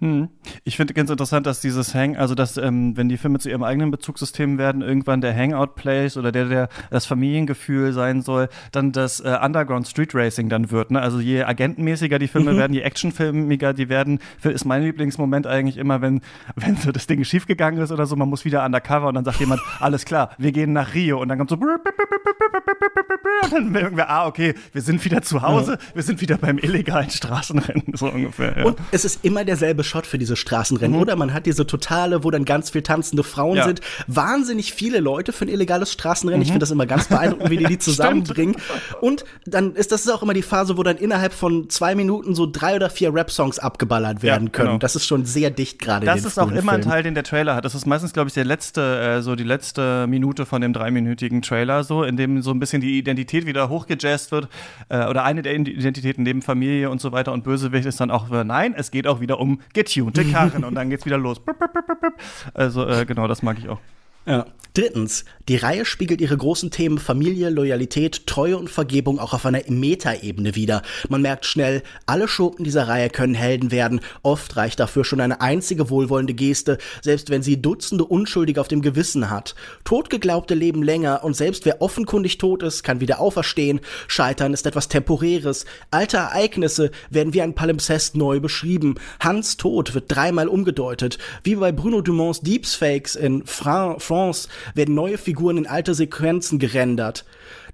Hm. 0.00 0.30
Ich 0.64 0.76
finde 0.76 0.94
ganz 0.94 1.10
interessant, 1.10 1.46
dass 1.46 1.60
dieses 1.60 1.94
Hang, 1.94 2.16
also 2.16 2.34
dass, 2.34 2.56
ähm, 2.56 2.96
wenn 2.96 3.10
die 3.10 3.18
Filme 3.18 3.38
zu 3.38 3.50
ihrem 3.50 3.62
eigenen 3.62 3.90
Bezugssystem 3.90 4.56
werden, 4.56 4.80
irgendwann 4.80 5.20
der 5.20 5.36
Hangout-Place 5.36 6.16
oder 6.16 6.32
der, 6.32 6.46
der 6.46 6.68
das 6.90 7.04
Familiengefühl 7.04 7.92
sein 7.92 8.22
soll, 8.22 8.48
dann 8.72 8.92
das 8.92 9.20
äh, 9.20 9.38
Underground 9.42 9.86
Street 9.86 10.14
Racing 10.14 10.48
dann 10.48 10.70
wird. 10.70 10.90
Ne? 10.90 11.02
Also 11.02 11.20
je 11.20 11.42
agentenmäßiger 11.42 12.18
die 12.18 12.28
Filme 12.28 12.54
mhm. 12.54 12.56
werden, 12.56 12.72
je 12.72 12.80
actionfilmiger 12.80 13.74
die 13.74 13.90
werden, 13.90 14.20
ist 14.42 14.64
mein 14.64 14.82
Lieblingsmoment 14.82 15.46
eigentlich 15.46 15.76
immer, 15.76 16.00
wenn, 16.00 16.22
wenn 16.56 16.76
so 16.76 16.92
das 16.92 17.06
Ding 17.06 17.22
schiefgegangen 17.22 17.80
ist 17.82 17.92
oder 17.92 18.06
so, 18.06 18.16
man 18.16 18.30
muss 18.30 18.46
wieder 18.46 18.64
undercover 18.64 19.08
und 19.08 19.16
dann 19.16 19.24
sagt 19.24 19.38
jemand, 19.40 19.60
alles 19.80 20.06
klar, 20.06 20.30
wir 20.38 20.52
gehen 20.52 20.72
nach 20.72 20.94
Rio 20.94 21.20
und 21.20 21.28
dann 21.28 21.36
kommt 21.36 21.50
so 21.50 21.56
und 23.42 23.74
dann 23.74 23.96
wir, 23.96 24.08
ah, 24.08 24.26
okay, 24.26 24.54
wir 24.72 24.82
sind 24.82 25.04
wieder 25.04 25.22
zu 25.22 25.42
Hause, 25.42 25.72
ja. 25.72 25.94
wir 25.94 26.02
sind 26.02 26.20
wieder 26.20 26.38
beim 26.38 26.58
illegalen 26.58 27.10
Straßenrennen, 27.10 27.84
so 27.94 28.10
ungefähr. 28.10 28.58
Ja. 28.58 28.64
Und 28.64 28.78
es 28.90 29.04
ist 29.04 29.24
immer 29.24 29.44
derselbe 29.44 29.84
Shot 29.90 30.06
für 30.06 30.18
diese 30.18 30.36
Straßenrennen, 30.36 30.96
mhm. 30.96 31.02
oder? 31.02 31.16
Man 31.16 31.34
hat 31.34 31.46
diese 31.46 31.66
totale, 31.66 32.24
wo 32.24 32.30
dann 32.30 32.44
ganz 32.44 32.70
viel 32.70 32.82
tanzende 32.82 33.22
Frauen 33.22 33.56
ja. 33.56 33.64
sind. 33.64 33.80
Wahnsinnig 34.06 34.72
viele 34.72 35.00
Leute 35.00 35.32
für 35.32 35.44
ein 35.44 35.48
illegales 35.48 35.92
Straßenrennen. 35.92 36.40
Mhm. 36.40 36.42
Ich 36.42 36.48
finde 36.48 36.60
das 36.60 36.70
immer 36.70 36.86
ganz 36.86 37.08
beeindruckend, 37.08 37.50
wie 37.50 37.56
die 37.56 37.64
die 37.64 37.78
zusammenbringen. 37.90 38.56
Und 39.00 39.24
dann 39.44 39.74
ist 39.74 39.92
das 39.92 40.02
ist 40.02 40.10
auch 40.10 40.22
immer 40.22 40.34
die 40.34 40.42
Phase, 40.42 40.76
wo 40.76 40.82
dann 40.82 40.96
innerhalb 40.96 41.32
von 41.32 41.68
zwei 41.68 41.94
Minuten 41.94 42.34
so 42.34 42.46
drei 42.50 42.76
oder 42.76 42.90
vier 42.90 43.12
Rap-Songs 43.14 43.58
abgeballert 43.58 44.22
werden 44.22 44.52
können. 44.52 44.68
Genau. 44.68 44.78
Das 44.78 44.96
ist 44.96 45.06
schon 45.06 45.24
sehr 45.24 45.50
dicht 45.50 45.78
gerade. 45.80 46.06
Das 46.06 46.24
ist 46.24 46.38
auch 46.38 46.50
immer 46.50 46.72
ein 46.72 46.82
Teil, 46.82 47.02
den 47.02 47.14
der 47.14 47.24
Trailer 47.24 47.56
hat. 47.56 47.64
Das 47.64 47.74
ist 47.74 47.86
meistens, 47.86 48.12
glaube 48.12 48.28
ich, 48.28 48.34
der 48.34 48.44
letzte, 48.44 49.00
äh, 49.00 49.22
so 49.22 49.36
die 49.36 49.44
letzte 49.44 50.06
Minute 50.06 50.46
von 50.46 50.60
dem 50.62 50.72
dreiminütigen 50.72 51.42
Trailer, 51.42 51.84
so, 51.84 52.04
in 52.04 52.16
dem 52.16 52.42
so 52.42 52.50
ein 52.50 52.60
bisschen 52.60 52.80
die 52.80 52.98
Identität 52.98 53.46
wieder 53.46 53.68
hochgejazzt 53.68 54.32
wird. 54.32 54.48
Äh, 54.88 55.06
oder 55.06 55.24
eine 55.24 55.42
der 55.42 55.54
Identitäten 55.54 56.22
neben 56.22 56.42
Familie 56.42 56.90
und 56.90 57.00
so 57.00 57.12
weiter 57.12 57.32
und 57.32 57.44
Bösewicht 57.44 57.86
ist 57.86 58.00
dann 58.00 58.10
auch, 58.10 58.30
äh, 58.30 58.44
nein, 58.44 58.74
es 58.76 58.90
geht 58.90 59.06
auch 59.06 59.20
wieder 59.20 59.40
um 59.40 59.60
getunte 59.84 60.24
Karren 60.32 60.64
und 60.64 60.74
dann 60.74 60.90
geht's 60.90 61.06
wieder 61.06 61.18
los. 61.18 61.40
Also, 62.54 62.86
äh, 62.86 63.04
genau, 63.06 63.26
das 63.28 63.42
mag 63.42 63.58
ich 63.58 63.68
auch. 63.68 63.78
Ja. 64.26 64.46
Drittens, 64.74 65.24
die 65.48 65.56
Reihe 65.56 65.84
spiegelt 65.84 66.20
ihre 66.20 66.36
großen 66.36 66.70
Themen 66.70 66.98
Familie, 66.98 67.50
Loyalität, 67.50 68.28
Treue 68.28 68.56
und 68.56 68.70
Vergebung 68.70 69.18
auch 69.18 69.34
auf 69.34 69.44
einer 69.44 69.62
Metaebene 69.66 70.54
wider. 70.54 70.82
Man 71.08 71.22
merkt 71.22 71.44
schnell, 71.44 71.82
alle 72.06 72.28
Schurken 72.28 72.64
dieser 72.64 72.86
Reihe 72.86 73.10
können 73.10 73.34
Helden 73.34 73.72
werden. 73.72 74.00
Oft 74.22 74.56
reicht 74.56 74.78
dafür 74.78 75.04
schon 75.04 75.20
eine 75.20 75.40
einzige 75.40 75.90
wohlwollende 75.90 76.34
Geste, 76.34 76.78
selbst 77.02 77.30
wenn 77.30 77.42
sie 77.42 77.60
Dutzende 77.60 78.04
Unschuldige 78.04 78.60
auf 78.60 78.68
dem 78.68 78.80
Gewissen 78.80 79.28
hat. 79.28 79.56
Totgeglaubte 79.82 80.54
leben 80.54 80.84
länger 80.84 81.24
und 81.24 81.34
selbst 81.34 81.64
wer 81.64 81.82
offenkundig 81.82 82.38
tot 82.38 82.62
ist, 82.62 82.84
kann 82.84 83.00
wieder 83.00 83.18
auferstehen. 83.18 83.80
Scheitern 84.06 84.54
ist 84.54 84.66
etwas 84.66 84.86
Temporäres. 84.86 85.64
Alte 85.90 86.18
Ereignisse 86.18 86.92
werden 87.10 87.34
wie 87.34 87.42
ein 87.42 87.56
Palimpsest 87.56 88.16
neu 88.16 88.38
beschrieben. 88.38 88.94
Hans 89.18 89.56
Tod 89.56 89.94
wird 89.94 90.04
dreimal 90.06 90.46
umgedeutet. 90.46 91.18
Wie 91.42 91.56
bei 91.56 91.72
Bruno 91.72 92.02
Dumonts 92.02 92.40
Deepsfakes 92.40 93.16
in 93.16 93.44
Fra 93.44 93.98
France 94.10 94.48
werden 94.74 94.96
neue 94.96 95.18
Figuren 95.18 95.56
in 95.56 95.68
alte 95.68 95.94
Sequenzen 95.94 96.58
gerendert. 96.58 97.24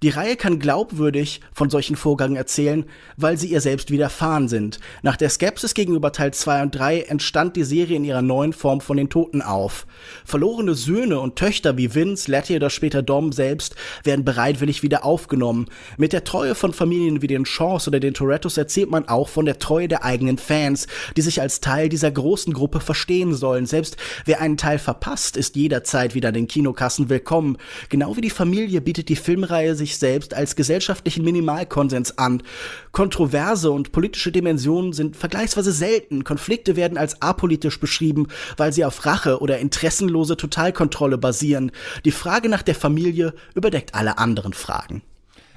Die 0.03 0.11
Reihe 0.11 0.37
kann 0.37 0.59
glaubwürdig 0.59 1.41
von 1.53 1.71
solchen 1.71 1.97
Vorgängen 1.97 2.37
erzählen, 2.37 2.85
weil 3.17 3.39
sie 3.39 3.49
ihr 3.49 3.61
selbst 3.61 3.91
widerfahren 3.91 4.49
sind. 4.49 4.79
Nach 5.03 5.17
der 5.17 5.31
Skepsis 5.31 5.75
gegenüber 5.75 6.13
Teil 6.13 6.35
2 6.35 6.63
und 6.63 6.75
3 6.75 7.01
entstand 7.03 7.57
die 7.57 7.65
Serie 7.65 7.97
in 7.97 8.05
ihrer 8.05 8.23
neuen 8.23 8.53
Form 8.53 8.81
von 8.81 8.97
den 8.97 9.09
Toten 9.09 9.43
auf. 9.43 9.87
Verlorene 10.25 10.75
Söhne 10.75 11.21
und 11.21 11.37
Töchter 11.37 11.77
wie 11.77 11.95
Vince, 11.95 12.31
Letty 12.31 12.57
oder 12.57 12.71
später 12.71 13.03
Dom 13.03 13.33
selbst 13.33 13.75
werden 14.05 14.25
bereitwillig 14.25 14.83
wieder 14.83 15.05
aufgenommen. 15.05 15.67
Mit 15.97 16.13
der 16.13 16.25
Treue 16.25 16.55
von 16.55 16.73
Familien 16.73 17.23
wie 17.23 17.27
den 17.27 17.47
Shaws 17.47 17.89
oder 17.89 18.01
den 18.01 18.15
Torettos 18.15 18.57
erzählt 18.57 18.91
man 18.91 19.09
auch 19.09 19.29
von 19.29 19.47
der 19.47 19.59
Treue 19.59 19.89
der 19.89 20.05
eigenen 20.05 20.39
Fans, 20.39 20.87
die 21.17 21.23
sich 21.23 21.41
als 21.41 21.61
Teil 21.61 21.89
dieser 21.89 22.11
großen 22.11 22.53
Gruppe 22.53 22.81
verstehen 22.81 23.35
sollen. 23.35 23.67
Selbst 23.67 23.97
wer 24.25 24.41
einen 24.41 24.57
Teil 24.57 24.79
verpasst, 24.79 25.37
ist 25.37 25.57
jederzeit 25.57 26.15
wieder 26.15 26.29
in 26.29 26.35
den 26.35 26.49
Kinokassen 26.49 27.09
willkommen. 27.09 27.57
Genau 27.89 28.17
wie 28.17 28.21
die 28.21 28.31
Familie 28.31 28.81
bietet 28.81 29.09
die 29.09 29.17
Filmreihe 29.17 29.75
sich 29.75 29.86
sich 29.87 29.99
selbst 29.99 30.35
als 30.35 30.57
gesellschaftlichen 30.57 31.25
Minimalkonsens 31.25 32.19
an. 32.19 32.43
Kontroverse 32.93 33.71
und 33.71 33.93
politische 33.93 34.33
Dimensionen 34.33 34.93
sind 34.93 35.17
vergleichsweise 35.17 35.73
selten. 35.73 36.25
Konflikte 36.25 36.77
werden 36.77 36.99
als 36.99 37.23
apolitisch 37.23 37.79
beschrieben, 37.81 38.27
weil 38.57 38.73
sie 38.73 38.85
auf 38.85 39.07
Rache 39.07 39.41
oder 39.41 39.59
interessenlose 39.59 40.37
Totalkontrolle 40.37 41.19
basieren. 41.19 41.71
Die 42.05 42.11
Frage 42.11 42.49
nach 42.49 42.63
der 42.63 42.75
Familie 42.75 43.35
überdeckt 43.55 43.95
alle 43.95 44.19
anderen 44.19 44.53
Fragen. 44.53 45.03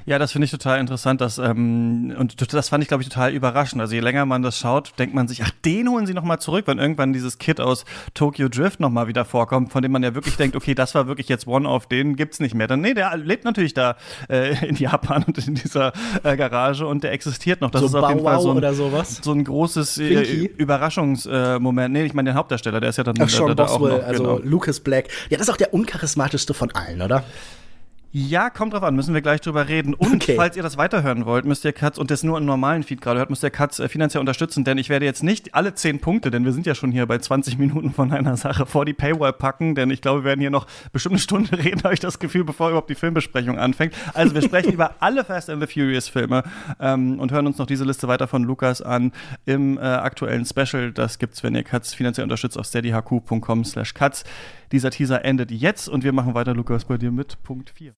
Ja, 0.09 0.17
das 0.17 0.31
finde 0.31 0.45
ich 0.45 0.51
total 0.51 0.79
interessant. 0.79 1.21
Dass, 1.21 1.37
ähm, 1.37 2.15
und 2.17 2.51
das 2.51 2.69
fand 2.69 2.81
ich, 2.81 2.87
glaube 2.87 3.03
ich, 3.03 3.09
total 3.09 3.31
überraschend. 3.31 3.79
Also 3.79 3.93
je 3.93 3.99
länger 3.99 4.25
man 4.25 4.41
das 4.41 4.57
schaut, 4.57 4.93
denkt 4.97 5.13
man 5.13 5.27
sich, 5.27 5.43
ach, 5.43 5.51
den 5.63 5.87
holen 5.87 6.07
sie 6.07 6.15
nochmal 6.15 6.39
zurück, 6.39 6.65
wenn 6.65 6.79
irgendwann 6.79 7.13
dieses 7.13 7.37
Kid 7.37 7.61
aus 7.61 7.85
Tokyo 8.15 8.49
Drift 8.49 8.79
nochmal 8.79 9.07
wieder 9.07 9.23
vorkommt, 9.23 9.71
von 9.71 9.83
dem 9.83 9.91
man 9.91 10.01
ja 10.01 10.15
wirklich 10.15 10.35
denkt, 10.35 10.55
okay, 10.55 10.73
das 10.73 10.95
war 10.95 11.05
wirklich 11.05 11.29
jetzt 11.29 11.45
One-Off, 11.45 11.85
den 11.85 12.15
gibt's 12.15 12.39
nicht 12.39 12.55
mehr. 12.55 12.65
Dann, 12.65 12.81
nee, 12.81 12.95
der 12.95 13.15
lebt 13.17 13.45
natürlich 13.45 13.75
da 13.75 13.97
äh, 14.29 14.67
in 14.67 14.77
Japan 14.77 15.25
und 15.27 15.47
in 15.47 15.53
dieser 15.53 15.93
äh, 16.23 16.35
Garage 16.35 16.87
und 16.87 17.03
der 17.03 17.11
existiert 17.11 17.61
noch. 17.61 17.69
Das 17.69 17.81
so 17.81 17.87
ist 17.89 17.93
auf 17.93 18.09
jeden 18.09 18.23
Fall 18.23 18.41
so 18.41 18.51
ein, 18.51 19.05
so 19.05 19.31
ein 19.31 19.43
großes 19.43 19.99
äh, 19.99 20.45
Überraschungsmoment. 20.57 21.93
nee, 21.93 22.05
ich 22.05 22.15
meine 22.15 22.31
den 22.31 22.35
Hauptdarsteller, 22.35 22.79
der 22.79 22.89
ist 22.89 22.97
ja 22.97 23.03
dann 23.03 23.13
Ach, 23.19 23.29
Sean 23.29 23.49
da, 23.49 23.53
da 23.53 23.65
Boswell, 23.65 23.91
auch 23.91 23.97
noch, 23.99 24.07
also 24.07 24.23
genau. 24.23 24.39
Lucas 24.39 24.79
Black. 24.79 25.09
Ja, 25.29 25.37
das 25.37 25.49
ist 25.49 25.53
auch 25.53 25.57
der 25.57 25.71
uncharismatischste 25.71 26.55
von 26.55 26.71
allen, 26.71 27.03
oder? 27.03 27.23
Ja, 28.11 28.49
kommt 28.49 28.73
drauf 28.73 28.81
an, 28.81 28.95
müssen 28.95 29.13
wir 29.13 29.21
gleich 29.21 29.39
drüber 29.39 29.67
reden. 29.67 29.93
Und 29.93 30.23
okay. 30.23 30.33
falls 30.35 30.57
ihr 30.57 30.63
das 30.63 30.77
weiterhören 30.77 31.27
wollt, 31.27 31.45
müsst 31.45 31.63
ihr 31.63 31.73
Katz 31.73 31.99
und 31.99 32.09
das 32.09 32.23
nur 32.23 32.39
im 32.39 32.45
normalen 32.45 32.81
Feed 32.81 33.01
gerade 33.01 33.19
hört, 33.19 33.29
müsst 33.29 33.43
ihr 33.43 33.51
Katz 33.51 33.77
äh, 33.77 33.87
finanziell 33.87 34.19
unterstützen, 34.19 34.63
denn 34.63 34.79
ich 34.79 34.89
werde 34.89 35.05
jetzt 35.05 35.21
nicht 35.21 35.53
alle 35.53 35.75
zehn 35.75 35.99
Punkte, 35.99 36.31
denn 36.31 36.43
wir 36.43 36.51
sind 36.51 36.65
ja 36.65 36.73
schon 36.73 36.91
hier 36.91 37.05
bei 37.05 37.19
20 37.19 37.59
Minuten 37.59 37.93
von 37.93 38.11
einer 38.11 38.35
Sache 38.35 38.65
vor 38.65 38.83
die 38.85 38.93
Paywall 38.93 39.33
packen, 39.33 39.75
denn 39.75 39.91
ich 39.91 40.01
glaube, 40.01 40.21
wir 40.21 40.29
werden 40.29 40.39
hier 40.39 40.49
noch 40.49 40.65
bestimmt 40.91 41.13
eine 41.13 41.19
Stunde 41.19 41.59
reden, 41.63 41.83
habe 41.83 41.93
ich 41.93 41.99
das 41.99 42.17
Gefühl, 42.17 42.43
bevor 42.43 42.69
überhaupt 42.69 42.89
die 42.89 42.95
Filmbesprechung 42.95 43.59
anfängt. 43.59 43.93
Also 44.15 44.33
wir 44.33 44.41
sprechen 44.41 44.73
über 44.73 44.95
alle 44.99 45.23
Fast 45.23 45.51
and 45.51 45.61
the 45.61 45.71
Furious 45.71 46.09
Filme 46.09 46.41
ähm, 46.79 47.19
und 47.19 47.31
hören 47.31 47.45
uns 47.45 47.59
noch 47.59 47.67
diese 47.67 47.85
Liste 47.85 48.07
weiter 48.07 48.27
von 48.27 48.43
Lukas 48.43 48.81
an 48.81 49.11
im 49.45 49.77
äh, 49.77 49.81
aktuellen 49.81 50.45
Special. 50.45 50.91
Das 50.91 51.19
gibt's, 51.19 51.43
wenn 51.43 51.53
ihr 51.53 51.63
Katz 51.63 51.93
finanziell 51.93 52.23
unterstützt 52.23 52.57
auf 52.57 52.65
steadyhq.com 52.65 53.65
slash 53.65 53.93
Katz. 53.93 54.23
Dieser 54.71 54.91
Teaser 54.91 55.25
endet 55.25 55.51
jetzt 55.51 55.89
und 55.89 56.03
wir 56.03 56.13
machen 56.13 56.33
weiter, 56.33 56.53
Lukas, 56.53 56.85
bei 56.85 56.97
dir 56.97 57.11
mit 57.11 57.41
Punkt 57.43 57.71
4. 57.71 57.87